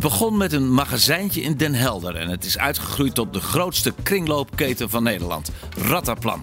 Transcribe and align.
Het 0.00 0.10
begon 0.10 0.36
met 0.36 0.52
een 0.52 0.72
magazijntje 0.72 1.40
in 1.40 1.56
Den 1.56 1.74
Helder 1.74 2.16
en 2.16 2.28
het 2.28 2.44
is 2.44 2.58
uitgegroeid 2.58 3.14
tot 3.14 3.32
de 3.32 3.40
grootste 3.40 3.94
kringloopketen 4.02 4.90
van 4.90 5.02
Nederland, 5.02 5.50
Rattaplan. 5.76 6.42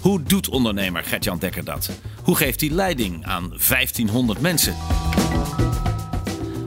Hoe 0.00 0.22
doet 0.22 0.48
ondernemer 0.48 1.04
Gertjan 1.04 1.38
Dekker 1.38 1.64
dat? 1.64 1.90
Hoe 2.22 2.36
geeft 2.36 2.60
hij 2.60 2.70
leiding 2.70 3.24
aan 3.24 3.48
1500 3.68 4.40
mensen? 4.40 4.76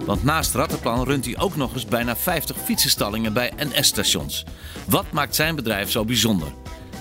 Want 0.06 0.24
naast 0.24 0.54
Rattenplan 0.54 1.04
runt 1.04 1.26
hij 1.26 1.38
ook 1.38 1.56
nog 1.56 1.74
eens 1.74 1.86
bijna 1.86 2.16
50 2.16 2.58
fietsenstallingen 2.64 3.34
bij 3.34 3.54
NS-stations. 3.58 4.46
Wat 4.86 5.12
maakt 5.12 5.36
zijn 5.36 5.56
bedrijf 5.56 5.92
zo 5.92 6.06
bijzonder? 6.06 6.48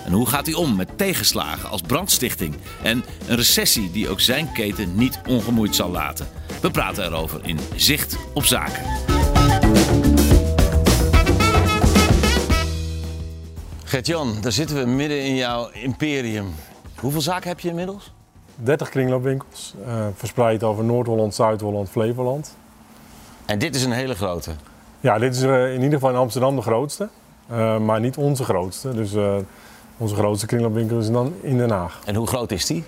En 0.05 0.11
hoe 0.11 0.27
gaat 0.27 0.45
hij 0.45 0.55
om 0.55 0.75
met 0.75 0.97
tegenslagen 0.97 1.69
als 1.69 1.81
brandstichting 1.81 2.55
en 2.83 3.03
een 3.27 3.35
recessie 3.35 3.91
die 3.91 4.09
ook 4.09 4.19
zijn 4.19 4.51
keten 4.51 4.95
niet 4.95 5.19
ongemoeid 5.27 5.75
zal 5.75 5.89
laten? 5.89 6.27
We 6.61 6.71
praten 6.71 7.03
erover 7.03 7.39
in 7.43 7.59
Zicht 7.75 8.17
op 8.33 8.43
Zaken. 8.43 8.83
Gert-Jan, 13.83 14.41
daar 14.41 14.51
zitten 14.51 14.77
we 14.77 14.85
midden 14.85 15.23
in 15.23 15.35
jouw 15.35 15.69
imperium. 15.73 16.53
Hoeveel 16.99 17.21
zaken 17.21 17.47
heb 17.47 17.59
je 17.59 17.69
inmiddels? 17.69 18.13
30 18.55 18.89
kringloopwinkels, 18.89 19.73
uh, 19.87 20.05
verspreid 20.15 20.63
over 20.63 20.83
Noord-Holland, 20.83 21.35
Zuid-Holland, 21.35 21.89
Flevoland. 21.89 22.55
En 23.45 23.59
dit 23.59 23.75
is 23.75 23.83
een 23.83 23.91
hele 23.91 24.15
grote? 24.15 24.51
Ja, 24.99 25.19
dit 25.19 25.35
is 25.35 25.43
uh, 25.43 25.73
in 25.73 25.81
ieder 25.81 25.93
geval 25.93 26.09
in 26.09 26.15
Amsterdam 26.15 26.55
de 26.55 26.61
grootste, 26.61 27.09
uh, 27.51 27.77
maar 27.77 27.99
niet 27.99 28.17
onze 28.17 28.43
grootste. 28.43 28.93
Dus 28.93 29.11
onze 29.97 30.15
grootste 30.15 30.45
kringloopwinkel 30.45 30.99
is 30.99 31.11
dan 31.11 31.33
in 31.41 31.57
Den 31.57 31.69
Haag. 31.69 31.99
En 32.05 32.15
hoe 32.15 32.27
groot 32.27 32.51
is 32.51 32.65
die? 32.65 32.83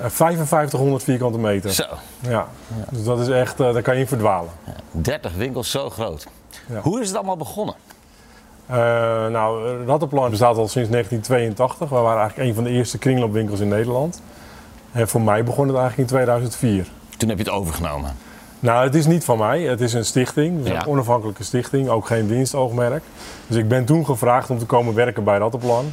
5500 0.00 1.02
vierkante 1.02 1.38
meter. 1.38 1.72
Zo. 1.72 1.84
Ja. 2.20 2.30
ja. 2.30 2.46
Dus 2.90 3.04
dat 3.04 3.20
is 3.20 3.28
echt, 3.28 3.56
daar 3.56 3.82
kan 3.82 3.94
je 3.94 4.00
in 4.00 4.06
verdwalen. 4.06 4.50
Ja, 4.64 4.74
30 4.90 5.34
winkels, 5.34 5.70
zo 5.70 5.90
groot. 5.90 6.26
Ja. 6.66 6.80
Hoe 6.80 7.00
is 7.00 7.08
het 7.08 7.16
allemaal 7.16 7.36
begonnen? 7.36 7.74
Uh, 8.70 8.76
nou, 9.26 9.84
Rattenplan 9.86 10.30
bestaat 10.30 10.56
al 10.56 10.68
sinds 10.68 10.90
1982. 10.90 11.88
We 11.88 11.94
waren 11.94 12.20
eigenlijk 12.20 12.48
een 12.48 12.54
van 12.54 12.64
de 12.64 12.70
eerste 12.70 12.98
kringloopwinkels 12.98 13.60
in 13.60 13.68
Nederland. 13.68 14.22
En 14.92 15.08
voor 15.08 15.20
mij 15.20 15.44
begon 15.44 15.68
het 15.68 15.76
eigenlijk 15.76 16.10
in 16.10 16.16
2004. 16.16 16.86
Toen 17.16 17.28
heb 17.28 17.38
je 17.38 17.44
het 17.44 17.52
overgenomen? 17.52 18.16
Nou, 18.60 18.84
het 18.84 18.94
is 18.94 19.06
niet 19.06 19.24
van 19.24 19.38
mij. 19.38 19.62
Het 19.62 19.80
is 19.80 19.92
een 19.92 20.04
stichting. 20.04 20.68
Ja. 20.68 20.80
Een 20.80 20.86
onafhankelijke 20.86 21.44
stichting. 21.44 21.88
Ook 21.88 22.06
geen 22.06 22.28
winstoogmerk. 22.28 23.02
Dus 23.46 23.56
ik 23.56 23.68
ben 23.68 23.84
toen 23.84 24.04
gevraagd 24.04 24.50
om 24.50 24.58
te 24.58 24.66
komen 24.66 24.94
werken 24.94 25.24
bij 25.24 25.38
Rattenplan. 25.38 25.92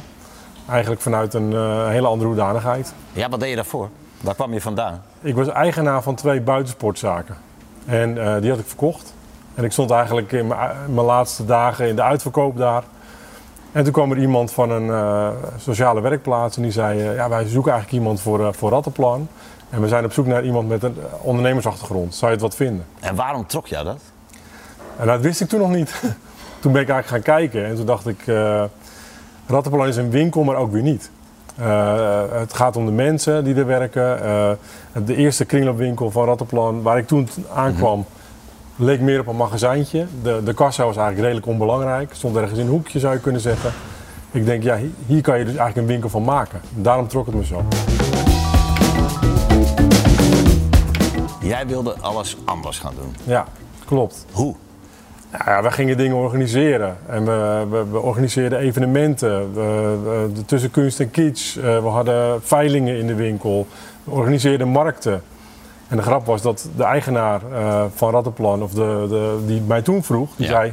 Eigenlijk 0.68 1.00
vanuit 1.00 1.34
een 1.34 1.52
uh, 1.52 1.88
hele 1.88 2.06
andere 2.06 2.28
hoedanigheid. 2.28 2.92
Ja, 3.12 3.28
wat 3.28 3.40
deed 3.40 3.48
je 3.48 3.54
daarvoor? 3.54 3.88
Waar 4.20 4.34
kwam 4.34 4.52
je 4.52 4.60
vandaan? 4.60 5.02
Ik 5.20 5.34
was 5.34 5.48
eigenaar 5.48 6.02
van 6.02 6.14
twee 6.14 6.40
buitensportzaken. 6.40 7.36
En 7.84 8.16
uh, 8.16 8.40
die 8.40 8.50
had 8.50 8.58
ik 8.58 8.66
verkocht. 8.66 9.14
En 9.54 9.64
ik 9.64 9.72
stond 9.72 9.90
eigenlijk 9.90 10.32
in 10.32 10.46
mijn 10.46 11.06
laatste 11.06 11.44
dagen 11.44 11.88
in 11.88 11.96
de 11.96 12.02
uitverkoop 12.02 12.56
daar. 12.56 12.82
En 13.72 13.84
toen 13.84 13.92
kwam 13.92 14.10
er 14.10 14.18
iemand 14.18 14.52
van 14.52 14.70
een 14.70 14.86
uh, 14.86 15.28
sociale 15.56 16.00
werkplaats 16.00 16.56
en 16.56 16.62
die 16.62 16.72
zei: 16.72 16.98
uh, 16.98 17.14
Ja, 17.14 17.28
wij 17.28 17.44
zoeken 17.44 17.72
eigenlijk 17.72 18.02
iemand 18.02 18.20
voor, 18.20 18.40
uh, 18.40 18.48
voor 18.52 18.70
Rattenplan. 18.70 19.28
En 19.70 19.80
we 19.80 19.88
zijn 19.88 20.04
op 20.04 20.12
zoek 20.12 20.26
naar 20.26 20.44
iemand 20.44 20.68
met 20.68 20.82
een 20.82 20.96
ondernemersachtergrond. 21.20 22.14
Zou 22.14 22.26
je 22.26 22.36
het 22.36 22.46
wat 22.46 22.56
vinden? 22.56 22.86
En 23.00 23.14
waarom 23.14 23.46
trok 23.46 23.66
jou 23.66 23.84
dat? 23.84 24.00
En 24.96 25.06
dat 25.06 25.20
wist 25.20 25.40
ik 25.40 25.48
toen 25.48 25.60
nog 25.60 25.70
niet. 25.70 26.02
toen 26.60 26.72
ben 26.72 26.82
ik 26.82 26.88
eigenlijk 26.88 27.06
gaan 27.06 27.36
kijken 27.36 27.66
en 27.66 27.76
toen 27.76 27.86
dacht 27.86 28.06
ik: 28.06 28.24
Rattenplan 29.46 29.86
is 29.88 29.96
een 29.96 30.10
winkel, 30.10 30.44
maar 30.44 30.56
ook 30.56 30.72
weer 30.72 30.82
niet. 30.82 31.10
het 32.30 32.54
gaat 32.54 32.76
om 32.76 32.86
de 32.86 32.92
mensen 32.92 33.44
die 33.44 33.54
er 33.54 33.66
werken. 33.66 34.18
de 35.04 35.16
eerste 35.16 35.44
kringloopwinkel 35.44 36.10
van 36.10 36.24
Rattenplan, 36.24 36.82
waar 36.82 36.98
ik 36.98 37.06
toen 37.06 37.28
aankwam. 37.54 37.98
Mm 37.98 38.04
-hmm 38.08 38.14
leek 38.76 39.00
meer 39.00 39.20
op 39.20 39.26
een 39.26 39.36
magazijntje. 39.36 40.06
De, 40.22 40.40
de 40.44 40.54
kassa 40.54 40.84
was 40.84 40.96
eigenlijk 40.96 41.26
redelijk 41.26 41.46
onbelangrijk. 41.46 42.14
Stond 42.14 42.36
ergens 42.36 42.58
in 42.58 42.64
een 42.64 42.70
hoekje 42.70 42.98
zou 42.98 43.14
je 43.14 43.20
kunnen 43.20 43.40
zeggen. 43.40 43.72
Ik 44.30 44.44
denk, 44.44 44.62
ja, 44.62 44.78
hier 45.06 45.22
kan 45.22 45.38
je 45.38 45.44
dus 45.44 45.54
eigenlijk 45.54 45.76
een 45.76 45.92
winkel 45.92 46.08
van 46.08 46.24
maken. 46.24 46.60
Daarom 46.74 47.08
trok 47.08 47.26
het 47.26 47.34
me 47.34 47.44
zo. 47.44 47.64
Jij 51.40 51.66
wilde 51.66 51.94
alles 52.00 52.36
anders 52.44 52.78
gaan 52.78 52.94
doen. 53.00 53.14
Ja, 53.24 53.46
klopt. 53.84 54.26
Hoe? 54.32 54.54
Ja, 55.44 55.62
we 55.62 55.70
gingen 55.70 55.96
dingen 55.96 56.16
organiseren. 56.16 56.96
En 57.06 57.24
we, 57.24 57.66
we, 57.70 57.84
we 57.90 57.98
organiseerden 57.98 58.58
evenementen. 58.58 59.54
We, 59.54 59.98
we, 60.04 60.44
tussen 60.44 60.70
kunst 60.70 61.00
en 61.00 61.10
kitsch. 61.10 61.54
we 61.54 61.88
hadden 61.88 62.42
veilingen 62.42 62.98
in 62.98 63.06
de 63.06 63.14
winkel. 63.14 63.66
We 64.04 64.10
organiseerden 64.10 64.68
markten. 64.68 65.22
En 65.88 65.96
de 65.96 66.02
grap 66.02 66.26
was 66.26 66.42
dat 66.42 66.68
de 66.76 66.84
eigenaar 66.84 67.40
uh, 67.52 67.84
van 67.94 68.10
Rattenplan, 68.10 68.62
of 68.62 68.72
de, 68.72 69.06
de, 69.08 69.42
die 69.46 69.60
mij 69.60 69.82
toen 69.82 70.02
vroeg, 70.02 70.36
die 70.36 70.46
ja. 70.46 70.52
zei: 70.52 70.72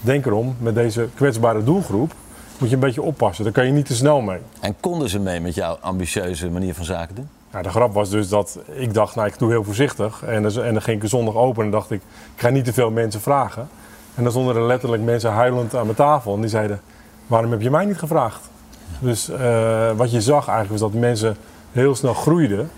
Denk 0.00 0.26
erom, 0.26 0.56
met 0.58 0.74
deze 0.74 1.08
kwetsbare 1.14 1.64
doelgroep 1.64 2.12
moet 2.58 2.68
je 2.68 2.74
een 2.74 2.80
beetje 2.80 3.02
oppassen. 3.02 3.44
Daar 3.44 3.52
kan 3.52 3.66
je 3.66 3.72
niet 3.72 3.86
te 3.86 3.94
snel 3.94 4.20
mee. 4.20 4.38
En 4.60 4.76
konden 4.80 5.08
ze 5.08 5.18
mee 5.18 5.40
met 5.40 5.54
jouw 5.54 5.78
ambitieuze 5.80 6.50
manier 6.50 6.74
van 6.74 6.84
zaken 6.84 7.14
doen? 7.14 7.28
Ja, 7.56 7.62
de 7.62 7.68
grap 7.68 7.92
was 7.92 8.10
dus 8.10 8.28
dat 8.28 8.58
ik 8.72 8.94
dacht, 8.94 9.14
nou 9.14 9.28
ik 9.28 9.38
doe 9.38 9.50
heel 9.50 9.64
voorzichtig. 9.64 10.22
En, 10.22 10.44
en 10.44 10.72
dan 10.72 10.82
ging 10.82 11.02
ik 11.02 11.08
zondag 11.08 11.34
open 11.34 11.64
en 11.64 11.70
dacht 11.70 11.90
ik, 11.90 12.00
ik 12.34 12.40
ga 12.40 12.48
niet 12.48 12.64
te 12.64 12.72
veel 12.72 12.90
mensen 12.90 13.20
vragen. 13.20 13.68
En 14.14 14.22
dan 14.22 14.32
stonden 14.32 14.56
er 14.56 14.62
letterlijk 14.62 15.02
mensen 15.02 15.30
huilend 15.30 15.74
aan 15.74 15.84
mijn 15.84 15.96
tafel. 15.96 16.34
En 16.34 16.40
die 16.40 16.50
zeiden, 16.50 16.80
waarom 17.26 17.50
heb 17.50 17.60
je 17.60 17.70
mij 17.70 17.84
niet 17.84 17.98
gevraagd? 17.98 18.50
Dus 18.98 19.30
uh, 19.30 19.90
wat 19.92 20.10
je 20.10 20.20
zag 20.20 20.48
eigenlijk 20.48 20.80
was 20.80 20.92
dat 20.92 21.00
mensen 21.00 21.36
heel 21.72 21.94
snel 21.94 22.14
groeiden. 22.14 22.70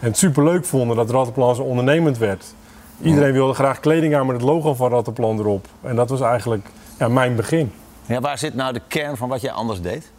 En 0.00 0.06
het 0.06 0.16
superleuk 0.16 0.64
vonden 0.64 0.96
dat 0.96 1.10
Rattenplan 1.10 1.54
zo 1.54 1.62
ondernemend 1.62 2.18
werd. 2.18 2.54
Iedereen 3.02 3.32
wilde 3.32 3.54
graag 3.54 3.80
kleding 3.80 4.16
aan 4.16 4.26
met 4.26 4.36
het 4.36 4.44
logo 4.44 4.74
van 4.74 4.90
Rattenplan 4.90 5.38
erop. 5.38 5.66
En 5.80 5.96
dat 5.96 6.10
was 6.10 6.20
eigenlijk 6.20 6.66
ja, 6.98 7.08
mijn 7.08 7.36
begin. 7.36 7.72
Ja, 8.06 8.20
waar 8.20 8.38
zit 8.38 8.54
nou 8.54 8.72
de 8.72 8.82
kern 8.88 9.16
van 9.16 9.28
wat 9.28 9.40
jij 9.40 9.52
anders 9.52 9.80
deed? 9.80 10.10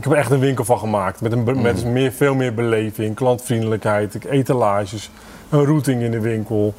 Ik 0.00 0.06
heb 0.06 0.14
er 0.14 0.18
echt 0.18 0.30
een 0.30 0.40
winkel 0.40 0.64
van 0.64 0.78
gemaakt. 0.78 1.20
Met, 1.20 1.32
een, 1.32 1.42
mm. 1.42 1.62
met 1.62 1.84
meer, 1.84 2.12
veel 2.12 2.34
meer 2.34 2.54
beleving, 2.54 3.14
klantvriendelijkheid, 3.14 4.24
etalages, 4.24 5.10
een 5.48 5.64
routing 5.64 6.02
in 6.02 6.10
de 6.10 6.20
winkel. 6.20 6.74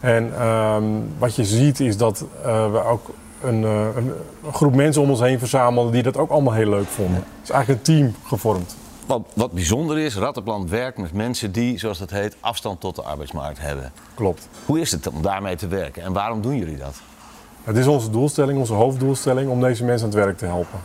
En 0.00 0.46
um, 0.46 1.08
wat 1.18 1.36
je 1.36 1.44
ziet 1.44 1.80
is 1.80 1.96
dat 1.96 2.24
uh, 2.46 2.72
we 2.72 2.84
ook 2.84 3.10
een, 3.42 3.62
uh, 3.62 3.86
een, 3.96 4.12
groep 4.52 4.74
mensen 4.74 5.02
om 5.02 5.10
ons 5.10 5.20
heen 5.20 5.38
verzamelden 5.38 5.92
die 5.92 6.02
dat 6.02 6.16
ook 6.16 6.30
allemaal 6.30 6.52
heel 6.52 6.68
leuk 6.68 6.86
vonden. 6.86 7.16
Het 7.16 7.42
is 7.42 7.50
eigenlijk 7.50 7.86
een 7.86 7.94
team 7.94 8.14
gevormd. 8.24 8.76
Wat, 9.06 9.22
wat 9.34 9.52
bijzonder 9.52 9.98
is, 9.98 10.16
Rattenplan 10.16 10.68
werkt 10.68 10.98
met 10.98 11.12
mensen 11.12 11.52
die, 11.52 11.78
zoals 11.78 11.98
dat 11.98 12.10
heet, 12.10 12.36
afstand 12.40 12.80
tot 12.80 12.96
de 12.96 13.02
arbeidsmarkt 13.02 13.60
hebben. 13.60 13.92
Klopt. 14.14 14.48
Hoe 14.66 14.80
is 14.80 14.90
het 14.90 15.06
om 15.06 15.22
daarmee 15.22 15.56
te 15.56 15.68
werken 15.68 16.02
en 16.02 16.12
waarom 16.12 16.42
doen 16.42 16.56
jullie 16.56 16.76
dat? 16.76 17.00
Het 17.64 17.76
is 17.76 17.86
onze 17.86 18.10
doelstelling, 18.10 18.58
onze 18.58 18.74
hoofddoelstelling, 18.74 19.50
om 19.50 19.60
deze 19.60 19.84
mensen 19.84 20.06
aan 20.06 20.14
het 20.14 20.24
werk 20.24 20.38
te 20.38 20.46
helpen. 20.46 20.78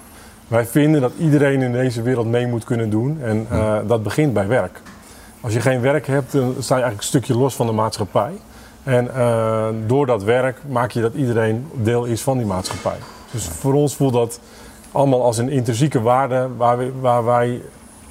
Wij 0.54 0.66
vinden 0.66 1.02
dat 1.02 1.12
iedereen 1.18 1.62
in 1.62 1.72
deze 1.72 2.02
wereld 2.02 2.28
mee 2.28 2.48
moet 2.48 2.64
kunnen 2.64 2.90
doen 2.90 3.22
en 3.22 3.48
uh, 3.52 3.78
dat 3.88 4.04
begint 4.04 4.34
bij 4.34 4.48
werk. 4.48 4.82
Als 5.42 5.54
je 5.54 5.62
geen 5.62 5.82
werk 5.82 6.08
hebt, 6.08 6.32
dan 6.32 6.56
sta 6.60 6.76
je 6.76 6.82
eigenlijk 6.82 6.98
een 6.98 7.04
stukje 7.04 7.38
los 7.38 7.56
van 7.56 7.66
de 7.66 7.72
maatschappij. 7.72 8.32
En 8.84 9.06
uh, 9.16 9.68
door 9.88 10.06
dat 10.06 10.24
werk 10.24 10.58
maak 10.68 10.92
je 10.92 11.02
dat 11.02 11.14
iedereen 11.14 11.68
deel 11.74 12.06
is 12.06 12.22
van 12.22 12.38
die 12.38 12.46
maatschappij. 12.46 12.98
Dus 13.32 13.48
voor 13.48 13.74
ons 13.74 13.96
voelt 13.96 14.14
dat 14.14 14.40
allemaal 14.92 15.24
als 15.24 15.38
een 15.38 15.50
intrinsieke 15.50 16.02
waarde 16.02 16.50
waar, 16.58 16.78
we, 16.78 16.92
waar 17.00 17.26
wij 17.26 17.62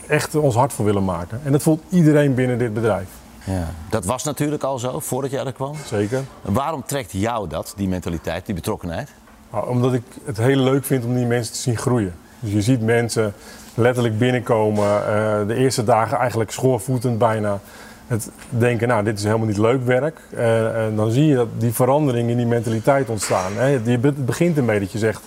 echt 0.06 0.35
ons 0.35 0.55
hart 0.55 0.73
voor 0.73 0.85
willen 0.85 1.05
maken. 1.05 1.41
En 1.44 1.53
dat 1.53 1.62
voelt 1.62 1.83
iedereen 1.89 2.35
binnen 2.35 2.59
dit 2.59 2.75
bedrijf. 2.75 3.09
Ja, 3.44 3.69
dat 3.91 4.05
was 4.05 4.25
natuurlijk 4.25 4.62
al 4.62 4.79
zo 4.79 5.00
voordat 5.00 5.31
jij 5.31 5.44
er 5.44 5.53
kwam. 5.53 5.75
Zeker. 5.87 6.23
Waarom 6.43 6.83
trekt 6.87 7.12
jou 7.12 7.49
dat, 7.49 7.73
die 7.77 7.89
mentaliteit, 7.89 8.47
die 8.47 8.55
betrokkenheid? 8.55 9.09
Nou, 9.53 9.69
omdat 9.69 9.93
ik 9.93 10.03
het 10.25 10.37
heel 10.37 10.56
leuk 10.56 10.85
vind 10.85 11.05
om 11.05 11.15
die 11.15 11.27
mensen 11.27 11.55
te 11.55 11.61
zien 11.61 11.77
groeien. 11.77 12.15
Dus 12.43 12.53
je 12.53 12.62
ziet 12.62 12.81
mensen 12.81 13.35
letterlijk 13.75 14.19
binnenkomen, 14.19 14.85
uh, 14.85 15.47
de 15.47 15.55
eerste 15.55 15.85
dagen 15.85 16.19
eigenlijk 16.19 16.50
schoorvoetend 16.50 17.19
bijna. 17.19 17.61
Het 18.06 18.31
denken, 18.49 18.89
nou, 18.89 19.05
dit 19.05 19.19
is 19.19 19.25
helemaal 19.25 19.47
niet 19.47 19.59
leuk 19.59 19.85
werk. 19.85 20.21
Uh, 20.35 20.85
en 20.87 20.97
dan 20.97 21.11
zie 21.11 21.27
je 21.27 21.35
dat 21.35 21.49
die 21.59 21.73
verandering 21.73 22.31
in 22.31 22.37
die 22.37 22.47
mentaliteit 22.47 23.09
ontstaan. 23.09 23.53
Hè. 23.56 23.65
Het 23.65 24.27
begint 24.27 24.56
ermee 24.56 24.81
dat 24.81 24.93
je 24.93 24.99
zegt, 24.99 25.23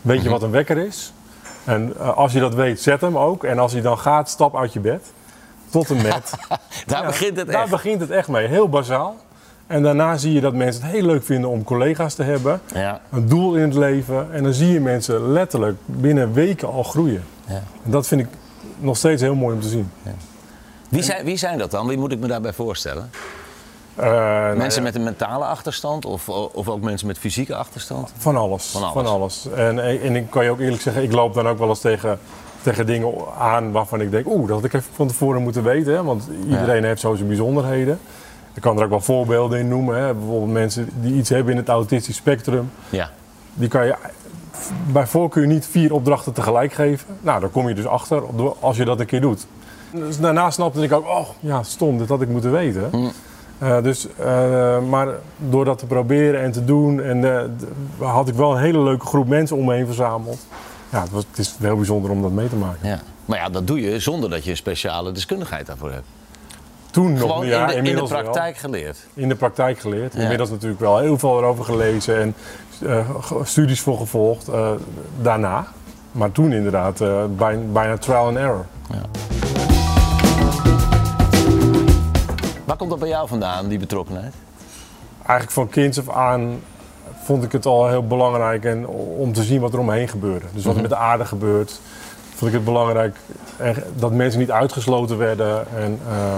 weet 0.00 0.22
je 0.22 0.28
wat 0.28 0.42
een 0.42 0.50
wekker 0.50 0.78
is? 0.78 1.12
En 1.64 1.94
uh, 1.96 2.16
als 2.16 2.32
je 2.32 2.40
dat 2.40 2.54
weet, 2.54 2.80
zet 2.80 3.00
hem 3.00 3.18
ook. 3.18 3.44
En 3.44 3.58
als 3.58 3.72
hij 3.72 3.80
dan 3.80 3.98
gaat, 3.98 4.28
stap 4.28 4.56
uit 4.56 4.72
je 4.72 4.80
bed. 4.80 5.12
Tot 5.70 5.90
en 5.90 6.02
met. 6.02 6.30
daar 6.86 7.00
ja, 7.00 7.06
begint 7.06 7.36
het 7.36 7.46
daar 7.46 7.62
echt. 7.62 7.70
begint 7.70 8.00
het 8.00 8.10
echt 8.10 8.28
mee. 8.28 8.46
Heel 8.46 8.68
bazaal. 8.68 9.16
En 9.66 9.82
daarna 9.82 10.16
zie 10.16 10.32
je 10.32 10.40
dat 10.40 10.54
mensen 10.54 10.82
het 10.82 10.92
heel 10.92 11.06
leuk 11.06 11.24
vinden 11.24 11.50
om 11.50 11.64
collega's 11.64 12.14
te 12.14 12.22
hebben. 12.22 12.60
Ja. 12.74 13.00
Een 13.10 13.28
doel 13.28 13.54
in 13.54 13.62
het 13.62 13.74
leven. 13.74 14.32
En 14.32 14.42
dan 14.42 14.52
zie 14.52 14.72
je 14.72 14.80
mensen 14.80 15.32
letterlijk 15.32 15.76
binnen 15.84 16.32
weken 16.32 16.68
al 16.68 16.82
groeien. 16.82 17.24
Ja. 17.46 17.62
En 17.84 17.90
dat 17.90 18.06
vind 18.06 18.20
ik 18.20 18.26
nog 18.78 18.96
steeds 18.96 19.22
heel 19.22 19.34
mooi 19.34 19.54
om 19.54 19.60
te 19.60 19.68
zien. 19.68 19.90
Wie, 20.88 21.02
zijn, 21.02 21.24
wie 21.24 21.36
zijn 21.36 21.58
dat 21.58 21.70
dan? 21.70 21.86
Wie 21.86 21.98
moet 21.98 22.12
ik 22.12 22.18
me 22.18 22.26
daarbij 22.26 22.52
voorstellen? 22.52 23.10
Eh, 23.94 24.10
nou 24.10 24.56
mensen 24.56 24.80
ja, 24.80 24.86
met 24.86 24.94
een 24.96 25.02
mentale 25.02 25.44
achterstand 25.44 26.04
of, 26.04 26.28
of 26.28 26.68
ook 26.68 26.80
mensen 26.80 27.06
met 27.06 27.18
fysieke 27.18 27.54
achterstand? 27.54 28.12
Van 28.16 28.36
alles. 28.36 28.76
Van 28.92 29.06
alles. 29.06 29.48
En, 29.54 29.78
en 30.02 30.16
ik 30.16 30.30
kan 30.30 30.44
je 30.44 30.50
ook 30.50 30.60
eerlijk 30.60 30.82
zeggen, 30.82 31.02
ik 31.02 31.12
loop 31.12 31.34
dan 31.34 31.48
ook 31.48 31.58
wel 31.58 31.68
eens 31.68 31.80
tegen, 31.80 32.18
tegen 32.62 32.86
dingen 32.86 33.12
aan 33.38 33.72
waarvan 33.72 34.00
ik 34.00 34.10
denk, 34.10 34.26
oeh, 34.26 34.48
dat 34.48 34.56
had 34.56 34.64
ik 34.64 34.72
even 34.72 34.92
van 34.94 35.08
tevoren 35.08 35.42
moeten 35.42 35.62
weten. 35.62 35.92
Hè? 35.92 36.02
Want 36.02 36.24
iedereen 36.44 36.84
heeft 36.84 37.00
zo 37.00 37.14
zijn 37.14 37.28
bijzonderheden. 37.28 38.00
Ik 38.54 38.62
kan 38.62 38.76
er 38.78 38.84
ook 38.84 38.90
wel 38.90 39.00
voorbeelden 39.00 39.58
in 39.58 39.68
noemen. 39.68 39.96
Hè? 39.96 40.14
Bijvoorbeeld 40.14 40.52
mensen 40.52 40.88
die 41.00 41.14
iets 41.14 41.28
hebben 41.28 41.52
in 41.52 41.58
het 41.58 41.68
autistisch 41.68 42.16
spectrum. 42.16 42.70
Ja. 42.90 43.10
Die 43.54 43.68
kan 43.68 43.86
je 43.86 43.94
bij 44.92 45.06
voorkeur 45.06 45.46
niet 45.46 45.66
vier 45.66 45.92
opdrachten 45.92 46.32
tegelijk 46.32 46.72
geven. 46.72 47.06
Nou, 47.20 47.40
daar 47.40 47.48
kom 47.48 47.68
je 47.68 47.74
dus 47.74 47.86
achter 47.86 48.22
als 48.60 48.76
je 48.76 48.84
dat 48.84 49.00
een 49.00 49.06
keer 49.06 49.20
doet. 49.20 49.46
Dus 49.90 50.18
daarna 50.20 50.50
snapte 50.50 50.82
ik 50.82 50.92
ook, 50.92 51.06
oh 51.06 51.28
ja, 51.40 51.62
stom, 51.62 51.98
dit 51.98 52.08
had 52.08 52.20
ik 52.22 52.28
moeten 52.28 52.52
weten. 52.52 52.90
Eh, 53.58 53.82
dus, 53.82 54.06
eh, 54.18 54.78
maar 54.88 55.08
door 55.38 55.64
dat 55.64 55.78
te 55.78 55.86
proberen 55.86 56.40
en 56.40 56.52
te 56.52 56.64
doen, 56.64 57.00
en, 57.02 57.20
d- 57.58 57.64
had 58.04 58.28
ik 58.28 58.34
wel 58.34 58.52
een 58.52 58.62
hele 58.62 58.78
leuke 58.82 59.06
groep 59.06 59.28
mensen 59.28 59.56
om 59.56 59.64
me 59.64 59.74
heen 59.74 59.86
verzameld. 59.86 60.46
Ja, 60.90 61.00
het, 61.00 61.10
was, 61.10 61.24
het 61.30 61.38
is 61.38 61.54
heel 61.60 61.76
bijzonder 61.76 62.10
om 62.10 62.22
dat 62.22 62.30
mee 62.32 62.48
te 62.48 62.56
maken. 62.56 62.88
ja. 62.88 62.98
Maar 63.24 63.38
ja, 63.38 63.48
dat 63.48 63.66
doe 63.66 63.80
je 63.80 63.98
zonder 64.00 64.30
dat 64.30 64.44
je 64.44 64.50
een 64.50 64.56
speciale 64.56 65.12
deskundigheid 65.12 65.66
daarvoor 65.66 65.90
hebt. 65.90 66.06
Toen 66.92 67.12
nog, 67.12 67.44
ja, 67.44 67.60
in, 67.60 67.66
de, 67.66 67.74
in 67.74 67.84
de 67.84 67.94
wel. 67.94 68.22
praktijk 68.22 68.56
geleerd. 68.56 68.98
in 69.14 69.28
de 69.28 69.34
praktijk 69.34 69.78
geleerd. 69.78 70.14
Ja. 70.14 70.20
Inmiddels 70.20 70.50
natuurlijk 70.50 70.80
wel 70.80 70.98
heel 70.98 71.18
veel 71.18 71.38
erover 71.38 71.64
gelezen 71.64 72.20
en 72.20 72.34
eh, 72.86 73.08
studies 73.42 73.80
voor 73.80 73.96
gevolgd 73.96 74.48
eh, 74.48 74.70
daarna. 75.20 75.66
Maar 76.12 76.32
toen 76.32 76.52
inderdaad 76.52 77.00
eh, 77.00 77.24
bijna, 77.36 77.62
bijna 77.72 77.96
trial 77.98 78.26
and 78.26 78.36
error. 78.36 78.66
Waar 82.64 82.76
komt 82.76 82.90
dat 82.90 82.98
bij 82.98 83.08
jou 83.08 83.28
vandaan, 83.28 83.68
die 83.68 83.78
betrokkenheid? 83.78 84.34
Eigenlijk 85.16 85.50
van 85.50 85.68
kinds 85.68 85.98
af 85.98 86.08
aan 86.08 86.60
vond 87.22 87.44
ik 87.44 87.52
het 87.52 87.66
al 87.66 87.88
heel 87.88 88.06
belangrijk 88.06 88.64
en, 88.64 88.86
om 89.16 89.32
te 89.32 89.42
zien 89.42 89.60
wat 89.60 89.72
er 89.72 89.78
omheen 89.78 90.08
gebeurde. 90.08 90.46
Dus 90.52 90.64
wat 90.64 90.74
er 90.74 90.80
met 90.80 90.90
de 90.90 90.96
aarde 90.96 91.24
gebeurt, 91.24 91.80
vond 92.34 92.50
ik 92.50 92.56
het 92.56 92.64
belangrijk 92.64 93.16
dat 93.94 94.12
mensen 94.12 94.40
niet 94.40 94.50
uitgesloten 94.50 95.18
werden. 95.18 95.66
En 95.76 95.98
eh, 96.08 96.34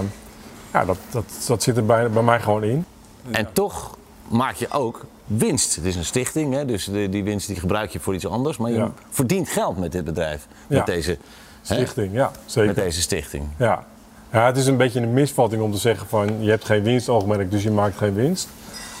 ja, 0.75 0.85
dat, 0.85 0.97
dat, 1.11 1.23
dat 1.47 1.63
zit 1.63 1.77
er 1.77 1.85
bij, 1.85 2.09
bij 2.09 2.23
mij 2.23 2.39
gewoon 2.39 2.63
in. 2.63 2.85
En 3.31 3.47
toch 3.53 3.97
maak 4.27 4.55
je 4.55 4.67
ook 4.71 5.05
winst. 5.25 5.75
Het 5.75 5.85
is 5.85 5.95
een 5.95 6.05
stichting, 6.05 6.53
hè? 6.53 6.65
dus 6.65 6.85
de- 6.85 7.09
die 7.09 7.23
winst 7.23 7.47
die 7.47 7.55
gebruik 7.59 7.89
je 7.91 7.99
voor 7.99 8.13
iets 8.13 8.27
anders. 8.27 8.57
Maar 8.57 8.71
je 8.71 8.77
Ja. 8.77 8.91
verdient 9.09 9.49
geld 9.49 9.77
met 9.77 9.91
dit 9.91 10.03
bedrijf. 10.03 10.47
Met, 10.67 10.77
Ja. 10.77 10.85
deze, 10.85 11.09
hè? 11.11 11.17
Stichting, 11.75 12.13
ja, 12.13 12.31
zeker. 12.45 12.73
met 12.73 12.83
deze 12.83 13.01
stichting. 13.01 13.43
Ja. 13.57 13.83
ja, 14.31 14.45
het 14.45 14.57
is 14.57 14.67
een 14.67 14.77
beetje 14.77 15.01
een 15.01 15.13
misvatting 15.13 15.61
om 15.61 15.71
te 15.71 15.77
zeggen 15.77 16.07
van 16.07 16.43
je 16.43 16.49
hebt 16.49 16.65
geen 16.65 16.83
winstoogmerk, 16.83 17.51
dus 17.51 17.63
je 17.63 17.71
maakt 17.71 17.97
geen 17.97 18.13
winst. 18.13 18.47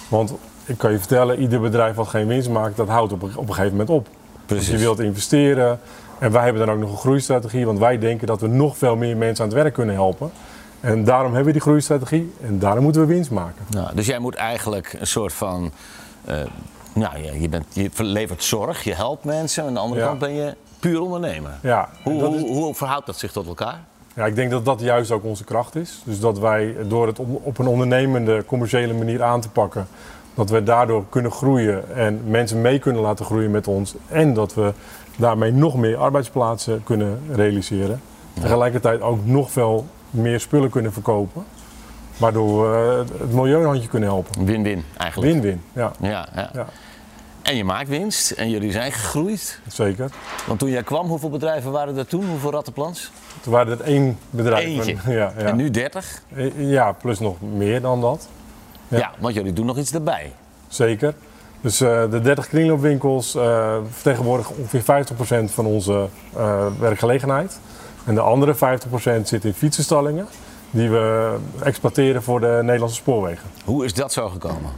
Want 0.07 0.33
ik 0.65 0.77
kan 0.77 0.91
je 0.91 0.97
vertellen, 0.97 1.39
ieder 1.39 1.59
bedrijf 1.61 1.95
wat 1.95 2.07
geen 2.07 2.27
winst 2.27 2.49
maakt, 2.49 2.77
dat 2.77 2.87
houdt 2.87 3.13
op, 3.13 3.21
een- 3.21 3.37
op 3.37 3.47
een 3.47 3.53
gegeven 3.53 3.71
moment 3.77 3.89
op. 3.89 4.07
Precies. 4.45 4.65
Dus 4.69 4.75
je 4.75 4.81
wilt 4.85 4.99
investeren. 4.99 5.79
En 6.19 6.31
wij 6.31 6.43
hebben 6.43 6.65
dan 6.65 6.75
ook 6.75 6.81
nog 6.81 6.91
een 6.91 6.97
groeistrategie, 6.97 7.65
want 7.65 7.79
wij 7.79 7.97
denken 7.99 8.27
dat 8.27 8.41
we 8.41 8.47
nog 8.47 8.77
veel 8.77 8.95
meer 8.95 9.17
mensen 9.17 9.43
aan 9.45 9.49
het 9.51 9.59
werk 9.59 9.73
kunnen 9.73 9.95
helpen. 9.95 10.31
En 10.85 11.03
daarom 11.03 11.27
hebben 11.27 11.45
we 11.45 11.51
die 11.51 11.61
groeistrategie 11.61 12.33
en 12.41 12.59
daarom 12.59 12.83
moeten 12.83 13.01
we 13.01 13.07
winst 13.07 13.31
maken. 13.31 13.65
Nou, 13.69 13.95
dus 13.95 14.05
jij 14.05 14.19
moet 14.19 14.35
eigenlijk 14.35 14.95
een 14.99 15.07
soort 15.07 15.33
van. 15.33 15.71
eh, 16.25 16.37
nou, 16.93 17.17
ja, 17.23 17.31
je, 17.33 17.49
bent, 17.49 17.65
je 17.73 17.89
levert 17.95 18.43
zorg, 18.43 18.83
je 18.83 18.93
helpt 18.93 19.23
mensen. 19.23 19.63
Aan 19.63 19.73
de 19.73 19.79
andere 19.79 20.01
Ja. 20.01 20.07
kant 20.07 20.19
ben 20.19 20.33
je 20.33 20.55
puur 20.79 21.01
ondernemer. 21.01 21.51
Ja, 21.61 21.89
Hoe, 22.03 22.69
is- 22.71 22.77
verhoudt 22.77 23.05
dat 23.05 23.17
zich 23.17 23.31
tot 23.31 23.47
elkaar? 23.47 23.79
Ja, 24.13 24.25
ik 24.25 24.35
denk 24.35 24.51
dat 24.51 24.65
dat 24.65 24.79
juist 24.81 25.11
ook 25.11 25.23
onze 25.23 25.43
kracht 25.43 25.75
is. 25.75 26.01
Dus 26.05 26.19
dat 26.19 26.39
wij 26.39 26.75
door 26.87 27.07
het 27.07 27.19
op- 27.19 27.57
een 27.57 27.67
ondernemende, 27.67 28.43
commerciële 28.45 28.93
manier 28.93 29.23
aan 29.23 29.41
te 29.41 29.49
pakken, 29.49 29.87
dat 30.33 30.49
we 30.49 30.63
daardoor 30.63 31.05
kunnen 31.09 31.31
groeien 31.31 31.95
en 31.95 32.21
mensen 32.25 32.61
mee 32.61 32.79
kunnen 32.79 33.01
laten 33.01 33.25
groeien 33.25 33.51
met 33.51 33.67
ons. 33.67 33.95
En 34.07 34.33
dat 34.33 34.53
we 34.53 34.73
daarmee 35.17 35.51
nog 35.51 35.75
meer 35.75 35.97
arbeidsplaatsen 35.97 36.83
kunnen 36.83 37.19
realiseren. 37.31 38.01
Tegelijkertijd 38.41 39.01
ook 39.01 39.25
nog 39.25 39.51
veel 39.51 39.85
meer 40.15 40.39
spullen 40.39 40.69
kunnen 40.69 40.93
verkopen. 40.93 41.43
Waardoor 42.17 42.71
we 42.71 43.03
het 43.19 43.33
milieu 43.33 43.59
een 43.59 43.65
handje 43.65 43.87
kunnen 43.87 44.09
helpen. 44.09 44.45
Win-win 44.45 44.83
eigenlijk. 44.97 45.31
Win-win, 45.33 45.61
ja, 45.73 45.91
Ja, 46.01 46.27
ja. 46.35 46.49
ja, 46.53 46.65
En 47.41 47.55
je 47.55 47.63
maakt 47.63 47.89
winst 47.89 48.31
en 48.31 48.49
jullie 48.49 48.71
zijn 48.71 48.91
gegroeid. 48.91 49.59
zeker. 49.67 50.09
Want 50.47 50.59
toen 50.59 50.69
jij 50.69 50.83
kwam, 50.83 51.07
hoeveel 51.07 51.29
bedrijven 51.29 51.71
waren 51.71 51.97
er 51.97 52.07
toen? 52.07 52.25
Hoeveel 52.29 52.51
rattenplans? 52.51 53.11
Toen 53.41 53.53
waren 53.53 53.71
het 53.71 53.81
één 53.81 54.17
bedrijf. 54.29 54.65
Eentje. 54.65 54.95
Ja, 55.13 55.33
ja. 55.37 55.43
En 55.43 55.55
nu 55.55 55.69
30? 55.71 56.21
ja, 56.55 56.91
plus 56.91 57.19
nog 57.19 57.41
meer 57.41 57.81
dan 57.81 58.01
dat. 58.01 58.27
Ja. 58.87 58.97
Ja. 58.97 59.11
want 59.19 59.33
jullie 59.33 59.53
doen 59.53 59.65
nog 59.65 59.77
iets 59.77 59.93
erbij. 59.93 60.31
Zeker. 60.67 61.13
Dus 61.61 61.81
eh, 61.81 62.09
de 62.11 62.21
30 62.21 62.47
kringloopwinkels 62.47 63.35
eh 63.35 63.75
vertegenwoordigen 63.91 64.55
ongeveer 64.57 65.05
50% 65.49 65.51
van 65.53 65.65
onze 65.65 66.07
eh, 66.35 66.65
werkgelegenheid. 66.79 67.59
En 68.05 68.15
de 68.15 68.21
andere 68.21 68.55
50% 68.55 68.57
zit 69.23 69.45
in 69.45 69.53
fietsenstallingen 69.53 70.27
die 70.71 70.89
we 70.89 71.35
exploiteren 71.63 72.23
voor 72.23 72.39
de 72.39 72.59
Nederlandse 72.61 72.97
spoorwegen. 72.97 73.49
Hoe 73.65 73.85
is 73.85 73.93
dat 73.93 74.13
zo 74.13 74.29
gekomen? 74.29 74.71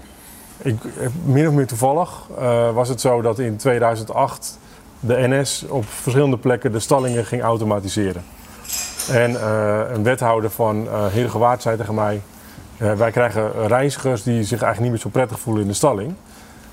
Ik, 0.58 0.84
eh, 0.84 1.08
min 1.24 1.48
of 1.48 1.54
meer 1.54 1.68
toevallig 1.68 2.28
uh, 2.40 2.72
was 2.72 2.90
het 2.90 3.02
zo 3.02 3.22
dat 3.22 3.40
in 3.40 3.58
2008 3.58 4.60
de 5.00 5.28
NS 5.28 5.66
op 5.70 5.86
verschillende 5.86 6.38
plekken 6.38 6.72
de 6.72 6.80
stallingen 6.80 7.26
ging 7.26 7.42
automatiseren. 7.42 8.24
En 9.12 9.32
uh, 9.32 9.80
een 9.90 10.04
wethouder 10.04 10.50
van 10.50 10.84
uh, 10.84 11.06
Heergewaard 11.06 11.62
zei 11.62 11.78
tegen 11.78 11.96
mij, 11.96 12.22
uh, 12.78 12.94
wij 12.94 13.12
krijgen 13.12 13.68
reizigers 13.68 14.24
die 14.24 14.44
zich 14.44 14.62
eigenlijk 14.62 14.80
niet 14.80 14.92
meer 14.92 15.00
zo 15.00 15.10
prettig 15.10 15.40
voelen 15.40 15.62
in 15.62 15.68
de 15.68 15.74
stalling. 15.74 16.14